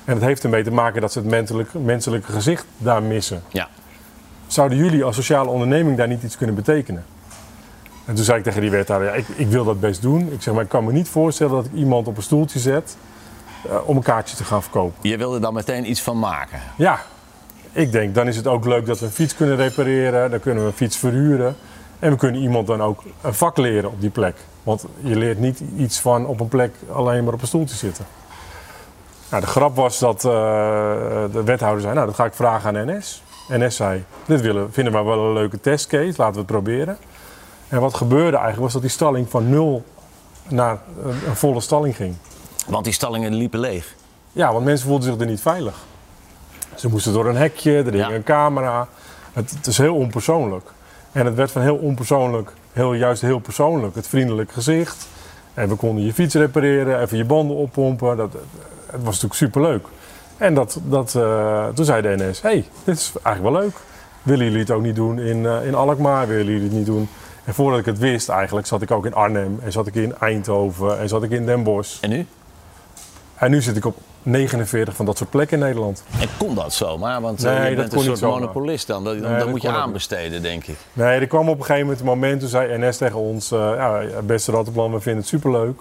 En 0.04 0.14
het 0.14 0.22
heeft 0.22 0.44
ermee 0.44 0.62
te 0.62 0.70
maken 0.70 1.00
dat 1.00 1.12
ze 1.12 1.18
het 1.18 1.28
menselijke, 1.28 1.78
menselijke 1.78 2.32
gezicht 2.32 2.66
daar 2.76 3.02
missen. 3.02 3.42
Ja. 3.48 3.68
Zouden 4.46 4.78
jullie 4.78 5.04
als 5.04 5.16
sociale 5.16 5.48
onderneming 5.48 5.96
daar 5.96 6.08
niet 6.08 6.22
iets 6.22 6.36
kunnen 6.36 6.54
betekenen? 6.54 7.04
En 8.04 8.14
toen 8.14 8.24
zei 8.24 8.38
ik 8.38 8.44
tegen 8.44 8.60
die 8.60 8.70
wethouder, 8.70 9.08
ja, 9.08 9.14
ik, 9.14 9.26
ik 9.28 9.48
wil 9.48 9.64
dat 9.64 9.80
best 9.80 10.02
doen. 10.02 10.32
Ik 10.32 10.42
zeg, 10.42 10.54
maar 10.54 10.62
ik 10.62 10.68
kan 10.68 10.84
me 10.84 10.92
niet 10.92 11.08
voorstellen 11.08 11.52
dat 11.52 11.64
ik 11.64 11.72
iemand 11.72 12.06
op 12.06 12.16
een 12.16 12.22
stoeltje 12.22 12.58
zet 12.58 12.96
uh, 13.66 13.88
om 13.88 13.96
een 13.96 14.02
kaartje 14.02 14.36
te 14.36 14.44
gaan 14.44 14.62
verkopen. 14.62 15.10
Je 15.10 15.16
wilde 15.16 15.40
dan 15.40 15.54
meteen 15.54 15.90
iets 15.90 16.02
van 16.02 16.18
maken? 16.18 16.60
Ja, 16.76 17.00
ik 17.72 17.92
denk 17.92 18.14
dan 18.14 18.28
is 18.28 18.36
het 18.36 18.46
ook 18.46 18.64
leuk 18.64 18.86
dat 18.86 18.98
we 18.98 19.06
een 19.06 19.12
fiets 19.12 19.34
kunnen 19.34 19.56
repareren, 19.56 20.30
dan 20.30 20.40
kunnen 20.40 20.62
we 20.62 20.68
een 20.68 20.76
fiets 20.76 20.96
verhuren. 20.96 21.56
En 21.98 22.10
we 22.10 22.16
kunnen 22.16 22.40
iemand 22.40 22.66
dan 22.66 22.82
ook 22.82 23.02
een 23.20 23.34
vak 23.34 23.56
leren 23.56 23.90
op 23.90 24.00
die 24.00 24.10
plek. 24.10 24.36
Want 24.62 24.84
je 25.00 25.16
leert 25.16 25.38
niet 25.38 25.62
iets 25.76 26.00
van 26.00 26.26
op 26.26 26.40
een 26.40 26.48
plek 26.48 26.74
alleen 26.92 27.24
maar 27.24 27.34
op 27.34 27.40
een 27.40 27.46
stoeltje 27.46 27.76
zitten. 27.76 28.04
Nou, 29.30 29.42
de 29.42 29.48
grap 29.48 29.76
was 29.76 29.98
dat 29.98 30.24
uh, 30.24 30.30
de 31.32 31.42
wethouder 31.44 31.82
zei, 31.82 31.94
nou 31.94 32.06
dat 32.06 32.14
ga 32.14 32.24
ik 32.24 32.34
vragen 32.34 32.76
aan 32.76 32.96
NS. 32.96 33.22
NS 33.48 33.76
zei, 33.76 34.04
dit 34.26 34.40
willen, 34.40 34.72
vinden 34.72 34.92
we 34.92 35.02
wel 35.02 35.18
een 35.18 35.32
leuke 35.32 35.60
testcase, 35.60 36.14
laten 36.16 36.32
we 36.32 36.38
het 36.38 36.46
proberen. 36.46 36.98
En 37.68 37.80
wat 37.80 37.94
gebeurde 37.94 38.36
eigenlijk 38.36 38.60
was 38.60 38.72
dat 38.72 38.82
die 38.82 38.90
stalling 38.90 39.30
van 39.30 39.48
nul 39.48 39.84
naar 40.48 40.78
een 41.02 41.36
volle 41.36 41.60
stalling 41.60 41.96
ging. 41.96 42.16
Want 42.66 42.84
die 42.84 42.92
stallingen 42.92 43.34
liepen 43.34 43.60
leeg? 43.60 43.94
Ja, 44.32 44.52
want 44.52 44.64
mensen 44.64 44.86
voelden 44.88 45.10
zich 45.10 45.20
er 45.20 45.26
niet 45.26 45.40
veilig. 45.40 45.74
Ze 46.74 46.88
moesten 46.88 47.12
door 47.12 47.28
een 47.28 47.36
hekje, 47.36 47.76
er 47.76 47.92
hing 47.92 47.96
ja. 47.96 48.10
een 48.10 48.22
camera. 48.22 48.88
Het, 49.32 49.50
het, 49.50 49.66
is 49.66 49.78
heel 49.78 49.94
onpersoonlijk. 49.94 50.70
En 51.12 51.26
het 51.26 51.34
werd 51.34 51.50
van 51.50 51.62
heel 51.62 51.76
onpersoonlijk, 51.76 52.52
heel, 52.72 52.94
juist 52.94 53.22
heel 53.22 53.38
persoonlijk. 53.38 53.94
Het 53.94 54.08
vriendelijk 54.08 54.52
gezicht. 54.52 55.08
En 55.54 55.68
we 55.68 55.74
konden 55.74 56.04
je 56.04 56.12
fiets 56.12 56.34
repareren, 56.34 57.00
even 57.00 57.16
je 57.16 57.24
banden 57.24 57.56
oppompen. 57.56 58.16
Dat, 58.16 58.32
het 58.86 59.02
was 59.02 59.04
natuurlijk 59.04 59.34
superleuk. 59.34 59.86
En 60.36 60.54
dat, 60.54 60.78
dat, 60.84 61.14
uh, 61.16 61.68
toen 61.68 61.84
zei 61.84 62.02
de 62.02 62.24
NS, 62.24 62.42
hey, 62.42 62.64
dit 62.84 62.96
is 62.96 63.12
eigenlijk 63.22 63.54
wel 63.54 63.62
leuk. 63.64 63.76
Willen 64.22 64.44
jullie 64.44 64.60
het 64.60 64.70
ook 64.70 64.82
niet 64.82 64.94
doen 64.94 65.18
in, 65.18 65.36
uh, 65.36 65.66
in 65.66 65.74
Alkmaar? 65.74 66.28
Willen 66.28 66.44
jullie 66.44 66.62
het 66.62 66.72
niet 66.72 66.86
doen? 66.86 67.08
En 67.44 67.54
voordat 67.54 67.80
ik 67.80 67.86
het 67.86 67.98
wist 67.98 68.28
eigenlijk 68.28 68.66
zat 68.66 68.82
ik 68.82 68.90
ook 68.90 69.06
in 69.06 69.14
Arnhem. 69.14 69.58
En 69.62 69.72
zat 69.72 69.86
ik 69.86 69.94
in 69.94 70.14
Eindhoven. 70.18 70.98
En 70.98 71.08
zat 71.08 71.22
ik 71.22 71.30
in 71.30 71.46
Den 71.46 71.62
Bosch. 71.62 72.00
En 72.00 72.10
nu? 72.10 72.26
En 73.34 73.50
nu 73.50 73.62
zit 73.62 73.76
ik 73.76 73.84
op 73.84 73.96
49 74.22 74.96
van 74.96 75.06
dat 75.06 75.16
soort 75.16 75.30
plekken 75.30 75.58
in 75.58 75.64
Nederland. 75.64 76.02
En 76.20 76.28
kon 76.38 76.54
dat 76.54 76.72
zomaar? 76.72 77.20
Want 77.20 77.42
nee, 77.42 77.58
uh, 77.58 77.68
je 77.68 77.76
bent 77.76 77.92
een 77.92 78.00
soort 78.00 78.20
monopolist 78.20 78.86
dan. 78.86 79.04
Dat, 79.04 79.16
Nee, 79.16 79.38
dan 79.38 79.50
moet 79.50 79.62
je 79.62 79.68
aanbesteden, 79.68 80.42
denk 80.42 80.66
ik. 80.66 80.76
Nee, 80.92 81.20
er 81.20 81.26
kwam 81.26 81.48
op 81.48 81.58
een 81.58 81.64
gegeven 81.64 81.82
moment 81.82 82.00
een 82.00 82.06
moment, 82.06 82.40
toen 82.40 82.48
zei 82.48 82.86
NS 82.86 82.96
tegen 82.96 83.18
ons... 83.18 83.52
Uh, 83.52 83.58
ja, 83.58 84.02
beste 84.22 84.52
Rattenplan, 84.52 84.92
we 84.92 85.00
vinden 85.00 85.20
het 85.20 85.30
superleuk. 85.30 85.80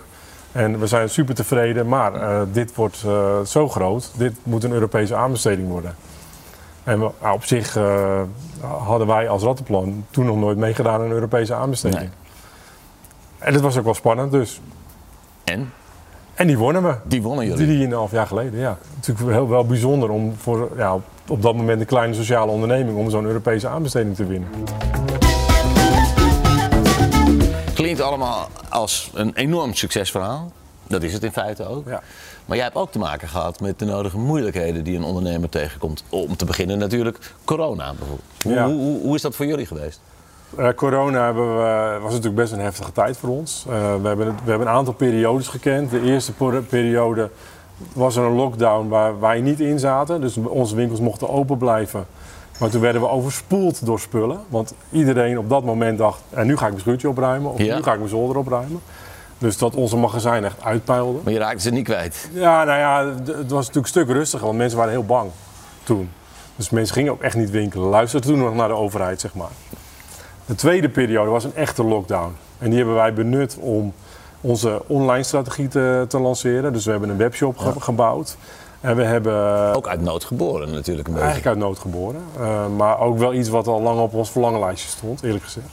En 0.54 0.80
we 0.80 0.88
zijn 0.88 1.10
super 1.10 1.36
tevreden, 1.36 1.88
maar 1.88 2.16
uh, 2.16 2.42
dit 2.52 2.76
wordt 2.76 3.04
uh, 3.06 3.40
zo 3.40 3.70
groot. 3.70 4.12
Dit 4.18 4.34
moet 4.44 4.64
een 4.64 4.72
Europese 4.72 5.16
aanbesteding 5.16 5.68
worden. 5.68 5.96
En 6.84 7.00
we, 7.00 7.10
nou, 7.22 7.36
op 7.36 7.44
zich 7.44 7.78
uh, 7.78 8.22
hadden 8.62 9.08
wij 9.08 9.30
als 9.30 9.44
Rattenplan 9.44 10.06
toen 10.10 10.26
nog 10.26 10.38
nooit 10.38 10.58
meegedaan 10.58 10.94
aan 10.94 11.06
een 11.06 11.12
Europese 11.12 11.54
aanbesteding. 11.54 12.02
Nee. 12.02 12.10
En 13.38 13.54
dat 13.54 13.62
was 13.62 13.78
ook 13.78 13.84
wel 13.84 13.94
spannend 13.94 14.32
dus. 14.32 14.62
En? 15.44 15.72
En 16.34 16.48
die 16.48 16.58
wonnen 16.58 16.84
we. 16.84 16.96
Die 17.04 17.22
wonnen 17.22 17.46
jullie. 17.46 17.66
Die, 17.66 17.78
die 17.78 17.86
een 17.86 17.94
half 17.94 18.12
jaar 18.12 18.28
geleden, 18.28 18.60
ja. 18.60 18.78
Natuurlijk 18.96 19.30
heel 19.30 19.50
wel 19.50 19.66
bijzonder 19.66 20.10
om 20.10 20.34
voor 20.38 20.70
ja, 20.78 20.94
op, 20.96 21.04
op 21.28 21.42
dat 21.42 21.56
moment 21.56 21.80
een 21.80 21.86
kleine 21.86 22.14
sociale 22.14 22.52
onderneming 22.52 22.98
om 22.98 23.10
zo'n 23.10 23.26
Europese 23.26 23.68
aanbesteding 23.68 24.16
te 24.16 24.26
winnen. 24.26 24.50
Klinkt 27.94 28.12
allemaal 28.12 28.50
als 28.70 29.12
een 29.14 29.32
enorm 29.36 29.74
succesverhaal. 29.74 30.52
Dat 30.88 31.04
is 31.04 31.14
het 31.14 31.24
in 31.24 31.32
feite 31.32 31.68
ook. 31.68 31.88
Ja. 31.88 32.02
Maar 32.46 32.56
jij 32.56 32.66
hebt 32.66 32.78
ook 32.78 32.92
te 32.92 33.00
maken 33.00 33.28
gehad 33.28 33.60
met 33.60 33.80
de 33.80 33.86
nodige 33.86 34.18
moeilijkheden 34.18 34.84
die 34.84 34.96
een 34.98 35.04
ondernemer 35.04 35.50
tegenkomt. 35.50 36.04
Om 36.10 36.36
te 36.36 36.46
beginnen 36.46 36.78
natuurlijk 36.78 37.34
corona 37.46 37.94
bijvoorbeeld. 37.94 38.28
Hoe, 38.44 38.54
Ja. 38.54 38.66
hoe, 38.66 38.76
hoe, 38.76 39.02
hoe 39.02 39.16
is 39.16 39.22
dat 39.22 39.36
voor 39.36 39.46
jullie 39.46 39.66
geweest? 39.66 40.02
Eh, 40.58 40.70
corona 40.76 41.26
hebben 41.26 41.58
we, 41.58 42.00
was 42.02 42.12
natuurlijk 42.12 42.36
best 42.36 42.52
een 42.52 42.60
heftige 42.60 42.92
tijd 42.92 43.18
voor 43.18 43.30
ons. 43.30 43.66
Eh, 43.70 43.74
we, 44.02 44.08
hebben, 44.08 44.28
we 44.44 44.50
hebben 44.50 44.68
een 44.68 44.74
aantal 44.74 44.94
periodes 44.94 45.48
gekend. 45.48 45.90
De 45.92 46.02
eerste 46.02 46.32
periode 46.70 47.30
was 47.94 48.16
er 48.16 48.24
een 48.24 48.36
lockdown 48.36 48.88
waar 48.88 49.20
wij 49.20 49.42
niet 49.42 49.60
in 49.60 49.80
zaten. 49.80 50.22
Dus 50.22 50.38
onze 50.38 50.76
winkels 50.76 51.00
mochten 51.00 51.30
open 51.30 51.58
blijven. 51.58 52.06
Maar 52.60 52.70
toen 52.70 52.82
werden 52.82 53.02
we 53.02 53.08
overspoeld 53.10 53.86
door 53.86 54.00
spullen. 54.00 54.40
Want 54.48 54.74
iedereen 54.92 55.38
op 55.38 55.50
dat 55.50 55.64
moment 55.64 55.98
dacht, 55.98 56.22
en 56.30 56.48
nu 56.48 56.58
ga 56.58 56.64
ik 56.64 56.70
mijn 56.72 56.82
schuurtje 56.82 57.10
opruimen. 57.10 57.52
Of 57.52 57.58
Ja. 57.62 57.76
nu 57.76 57.84
ga 57.84 57.92
ik 57.92 57.98
mijn 57.98 58.10
zolder 58.10 58.38
opruimen. 58.38 58.82
Dus 59.38 59.58
dat 59.58 59.76
onze 59.76 59.98
magazijn 59.98 60.46
echt 60.46 60.64
uitpuilde. 60.64 61.20
Maar 61.24 61.34
je 61.34 61.40
raakte 61.40 61.62
ze 61.62 61.70
niet 61.72 61.84
kwijt. 61.84 62.30
Ja, 62.34 62.64
nou 62.64 62.80
ja, 62.80 63.06
het 63.26 63.52
was 63.52 63.68
natuurlijk 63.68 63.76
een 63.76 63.86
stuk 63.86 64.08
rustiger, 64.10 64.46
want 64.46 64.58
mensen 64.58 64.78
waren 64.78 64.94
heel 64.94 65.06
bang 65.06 65.30
toen. 65.84 66.10
Dus 66.56 66.70
mensen 66.70 66.96
gingen 66.96 67.12
ook 67.12 67.22
echt 67.22 67.36
niet 67.36 67.50
winkelen. 67.50 67.88
Luisterden 67.90 68.30
toen 68.30 68.40
nog 68.40 68.56
naar 68.56 68.68
de 68.68 68.74
overheid, 68.74 69.20
zeg 69.22 69.34
maar. 69.34 69.50
De 70.46 70.56
tweede 70.56 70.90
periode 70.90 71.30
was 71.30 71.44
een 71.44 71.56
echte 71.56 71.84
lockdown. 71.84 72.36
En 72.60 72.68
die 72.70 72.78
hebben 72.78 72.96
wij 72.96 73.14
benut 73.14 73.58
om 73.60 73.94
onze 74.44 74.82
online 74.88 75.24
strategie 75.24 75.68
te, 75.68 76.06
te 76.08 76.20
lanceren. 76.20 76.74
Dus 76.74 76.86
we 76.86 76.92
hebben 76.92 77.10
een 77.10 77.18
webshop 77.18 77.58
ge- 77.58 77.80
gebouwd. 77.80 78.38
En 78.82 78.96
we 78.96 79.04
hebben 79.04 79.74
Ook 79.76 79.88
uit 79.88 80.02
nood 80.02 80.24
geboren 80.24 80.72
natuurlijk 80.72 81.08
een 81.08 81.16
eigenlijk 81.16 81.46
uit 81.46 81.58
nood 81.58 81.80
geboren. 81.80 82.22
Eh, 82.40 82.66
maar 82.78 83.00
ook 83.00 83.18
wel 83.18 83.34
iets 83.34 83.50
wat 83.50 83.68
al 83.68 83.82
lang 83.82 84.00
op 84.00 84.14
ons 84.14 84.32
verlangenlijstje 84.32 84.90
stond, 84.90 85.24
eerlijk 85.24 85.44
gezegd. 85.44 85.68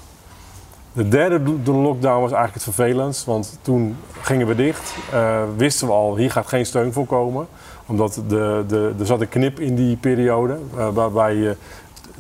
De 0.93 1.09
derde 1.09 1.63
de 1.63 1.73
lockdown 1.73 2.21
was 2.21 2.33
eigenlijk 2.33 2.55
het 2.55 2.63
vervelendst. 2.75 3.25
Want 3.25 3.59
toen 3.63 3.97
gingen 4.23 4.47
we 4.47 4.55
dicht. 4.55 4.95
Eh, 5.13 5.43
wisten 5.57 5.87
we 5.87 5.93
al, 5.93 6.17
hier 6.17 6.31
gaat 6.31 6.47
geen 6.47 6.67
steun 6.67 6.93
voor 6.93 7.07
komen. 7.07 7.47
Omdat 7.87 8.23
de, 8.29 8.65
de, 8.69 8.95
er 8.99 9.07
zat 9.07 9.21
een 9.21 9.29
knip 9.29 9.61
in 9.61 9.75
die 9.75 9.97
periode. 9.97 10.59
eh, 10.77 10.89
waarbij 10.93 11.35
je 11.35 11.57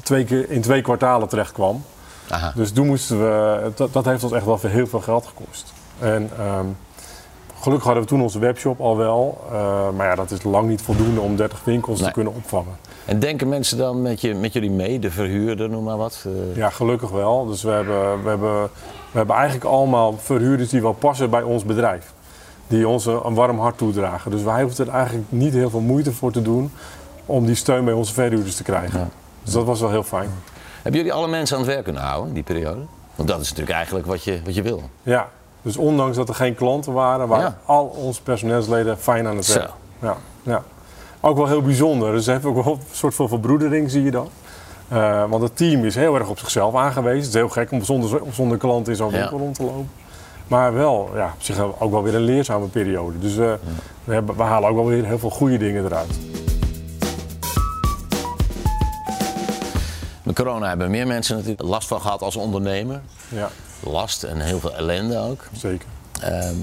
twee 0.02 0.25
keer, 0.25 0.50
in 0.50 0.61
twee 0.61 0.83
kwartalen 0.83 1.28
terecht 1.28 1.52
kwam. 1.52 1.83
Aha. 2.28 2.52
Dus 2.57 2.73
toen 2.73 2.87
moesten 2.87 3.19
we, 3.21 3.71
dat, 3.75 3.92
dat 3.92 4.04
heeft 4.04 4.23
ons 4.23 4.33
echt 4.33 4.45
wel 4.45 4.59
heel 4.66 4.87
veel 4.87 5.00
geld 5.00 5.26
gekost. 5.26 5.73
En 6.00 6.30
ehm, 6.38 6.64
gelukkig 7.61 7.85
hadden 7.87 8.02
we 8.02 8.09
toen 8.09 8.23
onze 8.23 8.38
webshop 8.38 8.80
al 8.80 8.97
wel. 8.97 9.45
eh, 9.52 9.88
maar 9.97 10.07
ja, 10.07 10.14
dat 10.14 10.30
is 10.30 10.42
lang 10.42 10.69
niet 10.69 10.83
voldoende 10.83 11.21
om 11.21 11.37
30 11.37 11.64
winkels 11.64 11.99
Nee. 11.99 12.09
te 12.09 12.14
kunnen 12.14 12.35
opvangen. 12.35 12.76
En 13.04 13.19
denken 13.19 13.49
mensen 13.49 13.78
dan 13.78 14.02
met, 14.02 14.21
je, 14.21 14.35
met 14.35 14.52
jullie 14.52 14.71
mee, 14.71 14.99
de 14.99 15.11
verhuurder, 15.11 15.69
noem 15.71 15.85
maar 15.85 15.97
wat? 15.97 16.25
Eh, 16.26 16.57
Ja, 16.57 16.71
gelukkig 16.71 17.11
wel. 17.11 17.47
Dus 17.47 17.62
we 17.62 17.71
hebben, 17.71 18.23
we 18.23 18.28
hebben, 18.28 18.62
we 19.11 19.19
hebben 19.19 19.37
eigenlijk 19.37 19.64
allemaal 19.64 20.14
verhuurders 20.19 20.69
die 20.71 20.83
wel 20.83 20.92
passen 20.92 21.30
bij 21.30 21.42
ons 21.42 21.64
bedrijf. 21.64 22.12
Die 22.66 22.88
ons 22.88 23.07
een 23.07 23.35
warm 23.35 23.59
hart 23.59 23.78
toedragen. 23.78 24.30
Dus 24.30 24.42
wij 24.42 24.62
hoeven 24.62 24.87
er 24.87 24.92
eigenlijk 24.92 25.26
niet 25.28 25.52
heel 25.52 25.71
veel 25.71 25.80
moeite 25.80 26.12
voor 26.12 26.33
te 26.33 26.42
doen 26.42 26.71
om 27.26 27.47
die 27.47 27.54
steun 27.54 27.85
bij 27.85 27.95
onze 27.95 28.12
verhuurders 28.12 28.57
te 28.57 28.62
krijgen. 28.62 28.99
Ja. 29.00 29.09
Dus 29.42 29.52
dat 29.52 29.64
was 29.64 29.80
wel 29.80 29.90
heel 29.90 30.02
fijn. 30.02 30.30
Hebben 30.83 31.00
jullie 31.00 31.16
alle 31.16 31.28
mensen 31.28 31.57
aan 31.57 31.62
het 31.62 31.73
werk 31.73 31.85
kunnen 31.85 32.02
houden 32.02 32.28
in 32.28 32.35
die 32.35 32.42
periode? 32.42 32.80
Want 33.14 33.28
dat 33.28 33.40
is 33.40 33.49
natuurlijk 33.49 33.76
eigenlijk 33.76 34.07
wat 34.07 34.25
je, 34.25 34.40
wat 34.45 34.54
je 34.54 34.62
wil. 34.62 34.83
Ja, 35.02 35.28
dus 35.62 35.76
ondanks 35.76 36.17
dat 36.17 36.29
er 36.29 36.35
geen 36.35 36.55
klanten 36.55 36.93
waren, 36.93 37.29
waren 37.29 37.45
Ja. 37.45 37.59
al 37.64 37.85
onze 37.87 38.23
personeelsleden 38.23 38.99
fijn 38.99 39.26
aan 39.26 39.37
het 39.37 39.55
werk. 39.55 39.71
Ja, 40.02 40.17
ja. 40.43 40.62
Ook 41.21 41.37
wel 41.37 41.47
heel 41.47 41.62
bijzonder. 41.62 42.12
Dus 42.12 42.26
er 42.26 42.33
heeft 42.33 42.45
ook 42.45 42.64
wel 42.64 42.73
een 42.73 42.81
soort 42.93 43.14
van 43.14 43.29
verbroedering, 43.29 43.90
zie 43.90 44.02
je 44.02 44.11
dan. 44.11 44.29
Eh, 44.88 45.25
want 45.29 45.43
het 45.43 45.57
team 45.57 45.85
is 45.85 45.95
heel 45.95 46.14
erg 46.14 46.29
op 46.29 46.38
zichzelf 46.38 46.75
aangewezen. 46.75 47.19
Het 47.19 47.26
is 47.29 47.35
heel 47.35 47.49
gek 47.49 47.71
om 47.71 47.83
zonder, 47.85 48.21
zonder 48.33 48.59
klanten 48.59 48.93
in 48.93 48.99
zo'n 48.99 49.11
Ja. 49.11 49.19
winkel 49.19 49.38
rond 49.38 49.55
te 49.55 49.62
lopen. 49.62 49.90
Maar 50.49 50.75
wel, 50.75 51.11
ja, 51.14 51.25
op 51.35 51.43
zich 51.43 51.59
ook 51.79 51.90
wel 51.90 52.02
weer 52.02 52.14
een 52.14 52.21
leerzame 52.21 52.67
periode. 52.67 53.19
Dus 53.19 53.37
eh, 53.38 53.52
we, 54.05 54.12
hebben, 54.14 54.37
we 54.37 54.43
halen 54.43 54.69
ook 54.69 54.75
wel 54.76 54.87
weer 54.87 55.05
heel 55.05 55.19
veel 55.19 55.31
goede 55.31 55.57
dingen 55.57 55.85
eruit. 55.85 56.19
Met 60.30 60.38
corona 60.38 60.68
hebben 60.68 60.90
meer 60.90 61.06
mensen 61.06 61.34
natuurlijk 61.37 61.62
last 61.62 61.88
van 61.88 62.00
gehad 62.00 62.22
als 62.22 62.37
ondernemer. 62.37 63.00
Ja, 63.28 63.50
Last 63.80 64.22
en 64.22 64.40
heel 64.40 64.60
veel 64.60 64.75
ellende 64.75 65.18
ook. 65.18 65.44
zeker. 65.52 65.88
Ehm, 66.20 66.54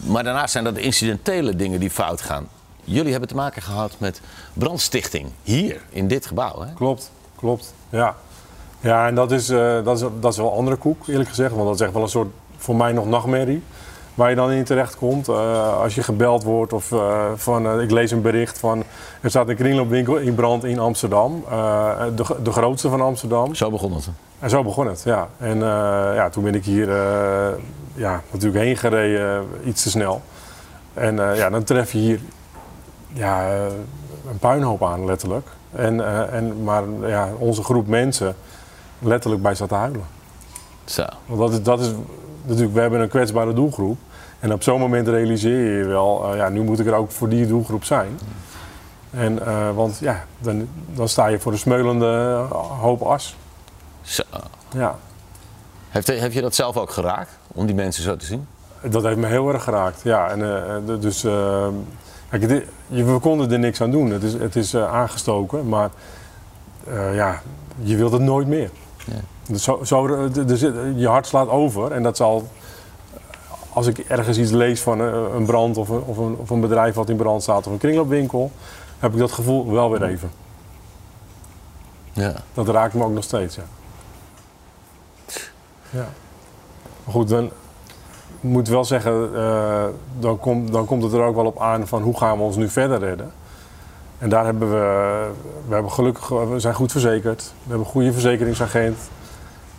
maar 0.00 0.24
daarnaast 0.24 0.52
zijn 0.52 0.64
dat 0.64 0.74
de 0.74 0.80
incidentele 0.80 1.56
dingen 1.56 1.80
die 1.80 1.90
fout 1.90 2.20
gaan. 2.20 2.48
Jullie 2.84 3.10
hebben 3.10 3.28
te 3.28 3.34
maken 3.34 3.62
gehad 3.62 3.94
met 3.98 4.20
brandstichting. 4.54 5.30
Hier, 5.42 5.80
in 5.90 6.08
dit 6.08 6.26
gebouw. 6.26 6.60
Hè? 6.60 6.72
Klopt, 6.74 7.10
klopt. 7.36 7.74
Ja, 7.88 8.16
ja 8.80 9.06
en 9.06 9.14
dat 9.14 9.32
is, 9.32 9.48
eh, 9.48 9.84
dat, 9.84 10.00
is, 10.00 10.06
dat 10.20 10.32
is 10.32 10.38
wel 10.38 10.50
een 10.50 10.56
andere 10.56 10.76
koek, 10.76 11.06
eerlijk 11.08 11.28
gezegd. 11.28 11.54
Want 11.54 11.64
dat 11.64 11.74
is 11.74 11.80
echt 11.80 11.92
wel 11.92 12.02
een 12.02 12.08
soort, 12.08 12.30
voor 12.56 12.76
mij 12.76 12.92
nog 12.92 13.06
nachtmerrie. 13.06 13.62
Waar 14.14 14.30
je 14.30 14.36
dan 14.36 14.50
in 14.50 14.64
terecht 14.64 14.96
komt. 14.96 15.28
eh, 15.28 15.80
als 15.80 15.94
je 15.94 16.02
gebeld 16.02 16.42
wordt 16.42 16.72
of 16.72 16.92
eh, 16.92 17.24
van, 17.34 17.66
eh, 17.66 17.80
ik 17.80 17.90
lees 17.90 18.10
een 18.10 18.22
bericht 18.22 18.58
van... 18.58 18.82
Er 19.20 19.30
staat 19.30 19.48
een 19.48 19.56
kringloopwinkel 19.56 20.16
in 20.16 20.34
brand 20.34 20.64
in 20.64 20.78
Amsterdam. 20.78 21.44
de, 22.14 22.24
de 22.42 22.52
grootste 22.52 22.88
van 22.88 23.00
Amsterdam. 23.00 23.54
Zo 23.54 23.70
begon 23.70 23.92
het. 23.92 24.08
En 24.38 24.50
zo 24.50 24.62
begon 24.62 24.86
het, 24.86 25.02
ja. 25.04 25.28
En 25.38 25.58
ja, 26.14 26.28
toen 26.28 26.44
ben 26.44 26.54
ik 26.54 26.64
hier 26.64 26.88
ja, 27.94 28.22
natuurlijk 28.30 28.64
heen 28.64 28.76
gereden, 28.76 29.46
iets 29.64 29.82
te 29.82 29.90
snel. 29.90 30.22
En 30.94 31.16
ja, 31.16 31.50
dan 31.50 31.64
tref 31.64 31.92
je 31.92 31.98
hier 31.98 32.20
ja, 33.12 33.52
een 34.30 34.38
puinhoop 34.40 34.82
aan, 34.84 35.04
letterlijk. 35.04 35.46
En, 35.72 36.30
en, 36.32 36.62
maar 36.62 36.82
ja, 37.06 37.28
onze 37.38 37.62
groep 37.62 37.86
mensen 37.86 38.34
letterlijk 38.98 39.42
bij 39.42 39.54
zat 39.54 39.68
te 39.68 39.74
huilen. 39.74 40.04
Zo. 40.84 41.04
Want 41.26 41.40
dat 41.40 41.52
is, 41.52 41.62
dat 41.62 41.80
is 41.80 41.90
natuurlijk, 42.42 42.74
we 42.74 42.80
hebben 42.80 43.00
een 43.00 43.08
kwetsbare 43.08 43.52
doelgroep. 43.52 43.98
En 44.40 44.52
op 44.52 44.62
zo'n 44.62 44.80
moment 44.80 45.08
realiseer 45.08 45.64
je 45.72 45.78
je 45.78 45.84
wel, 45.84 46.30
eh, 46.30 46.36
ja, 46.36 46.48
nu 46.48 46.62
moet 46.62 46.78
ik 46.80 46.86
er 46.86 46.94
ook 46.94 47.10
voor 47.10 47.28
die 47.28 47.46
doelgroep 47.46 47.84
zijn. 47.84 48.18
En, 49.10 49.46
eh, 49.46 49.70
want 49.74 49.98
ja, 49.98 50.24
dan, 50.38 50.68
dan 50.94 51.08
sta 51.08 51.26
je 51.26 51.38
voor 51.38 51.52
een 51.52 51.58
smeulende 51.58 52.44
hoop 52.80 53.02
as. 53.02 53.36
Zo. 54.02 54.22
Ja. 54.74 54.98
Heeft, 55.88 56.06
heb 56.06 56.32
je 56.32 56.40
dat 56.40 56.54
zelf 56.54 56.76
ook 56.76 56.90
geraakt? 56.90 57.38
Om 57.48 57.66
die 57.66 57.74
mensen 57.74 58.02
zo 58.02 58.16
te 58.16 58.24
zien? 58.24 58.46
Dat 58.82 59.02
heeft 59.02 59.16
me 59.16 59.26
heel 59.26 59.52
erg 59.52 59.64
geraakt, 59.64 60.00
ja. 60.02 60.28
En, 60.30 60.66
eh, 60.66 60.74
de- 60.86 60.98
dus, 60.98 61.24
eh, 61.24 61.66
kijk, 62.30 62.48
dit- 62.48 62.64
je- 62.86 63.04
we 63.04 63.18
konden 63.18 63.52
er 63.52 63.58
niks 63.58 63.80
aan 63.80 63.90
doen. 63.90 64.10
Het 64.10 64.22
is, 64.22 64.32
het 64.32 64.56
is 64.56 64.74
eh, 64.74 64.92
aangestoken, 64.94 65.68
maar 65.68 65.90
eh, 66.86 67.14
ja, 67.14 67.42
je 67.82 67.96
wilt 67.96 68.12
het 68.12 68.22
nooit 68.22 68.46
meer. 68.46 68.70
Ja. 69.04 69.12
Dus 69.48 69.62
zo, 69.62 69.80
zo, 69.84 70.28
zit- 70.46 70.74
je 70.96 71.08
hart 71.08 71.26
slaat 71.26 71.48
over 71.48 71.92
en 71.92 72.02
dat 72.02 72.16
zal... 72.16 72.48
Als 73.72 73.86
ik 73.86 73.98
ergens 73.98 74.38
iets 74.38 74.50
lees 74.50 74.80
van 74.80 75.00
eh, 75.00 75.22
een 75.34 75.44
brand 75.46 75.76
of 75.76 75.88
een, 75.88 76.02
of, 76.02 76.16
een, 76.18 76.36
of 76.36 76.50
een 76.50 76.60
bedrijf 76.60 76.94
wat 76.94 77.08
in 77.08 77.16
brand 77.16 77.42
staat 77.42 77.66
of 77.66 77.72
een 77.72 77.78
kringloopwinkel, 77.78 78.50
heb 78.98 79.12
ik 79.12 79.18
dat 79.18 79.32
gevoel 79.32 79.72
wel 79.72 79.90
weer 79.90 80.02
even. 80.02 80.30
Ja. 82.12 82.32
Dat 82.54 82.68
raakt 82.68 82.94
me 82.94 83.04
ook 83.04 83.12
nog 83.12 83.24
steeds, 83.24 83.56
ja. 83.56 83.62
ja. 85.90 86.08
Maar 87.04 87.14
goed, 87.14 87.28
dan 87.28 87.50
moet 88.40 88.66
ik 88.66 88.72
wel 88.72 88.84
zeggen, 88.84 89.30
eh, 89.36 89.84
dan, 90.18 90.38
komt, 90.38 90.72
dan 90.72 90.84
komt 90.86 91.02
het 91.02 91.12
er 91.12 91.22
ook 91.22 91.34
wel 91.34 91.46
op 91.46 91.60
aan 91.60 91.86
van 91.86 92.02
hoe 92.02 92.16
gaan 92.18 92.36
we 92.36 92.42
ons 92.42 92.56
nu 92.56 92.68
verder 92.68 92.98
redden. 92.98 93.32
En 94.18 94.28
daar 94.28 94.44
hebben 94.44 94.70
we, 94.70 95.26
we 95.68 95.74
hebben 95.74 95.92
gelukkig, 95.92 96.28
we 96.28 96.60
zijn 96.60 96.74
goed 96.74 96.92
verzekerd. 96.92 97.42
We 97.42 97.68
hebben 97.68 97.86
een 97.86 97.92
goede 97.92 98.12
verzekeringsagent. 98.12 98.98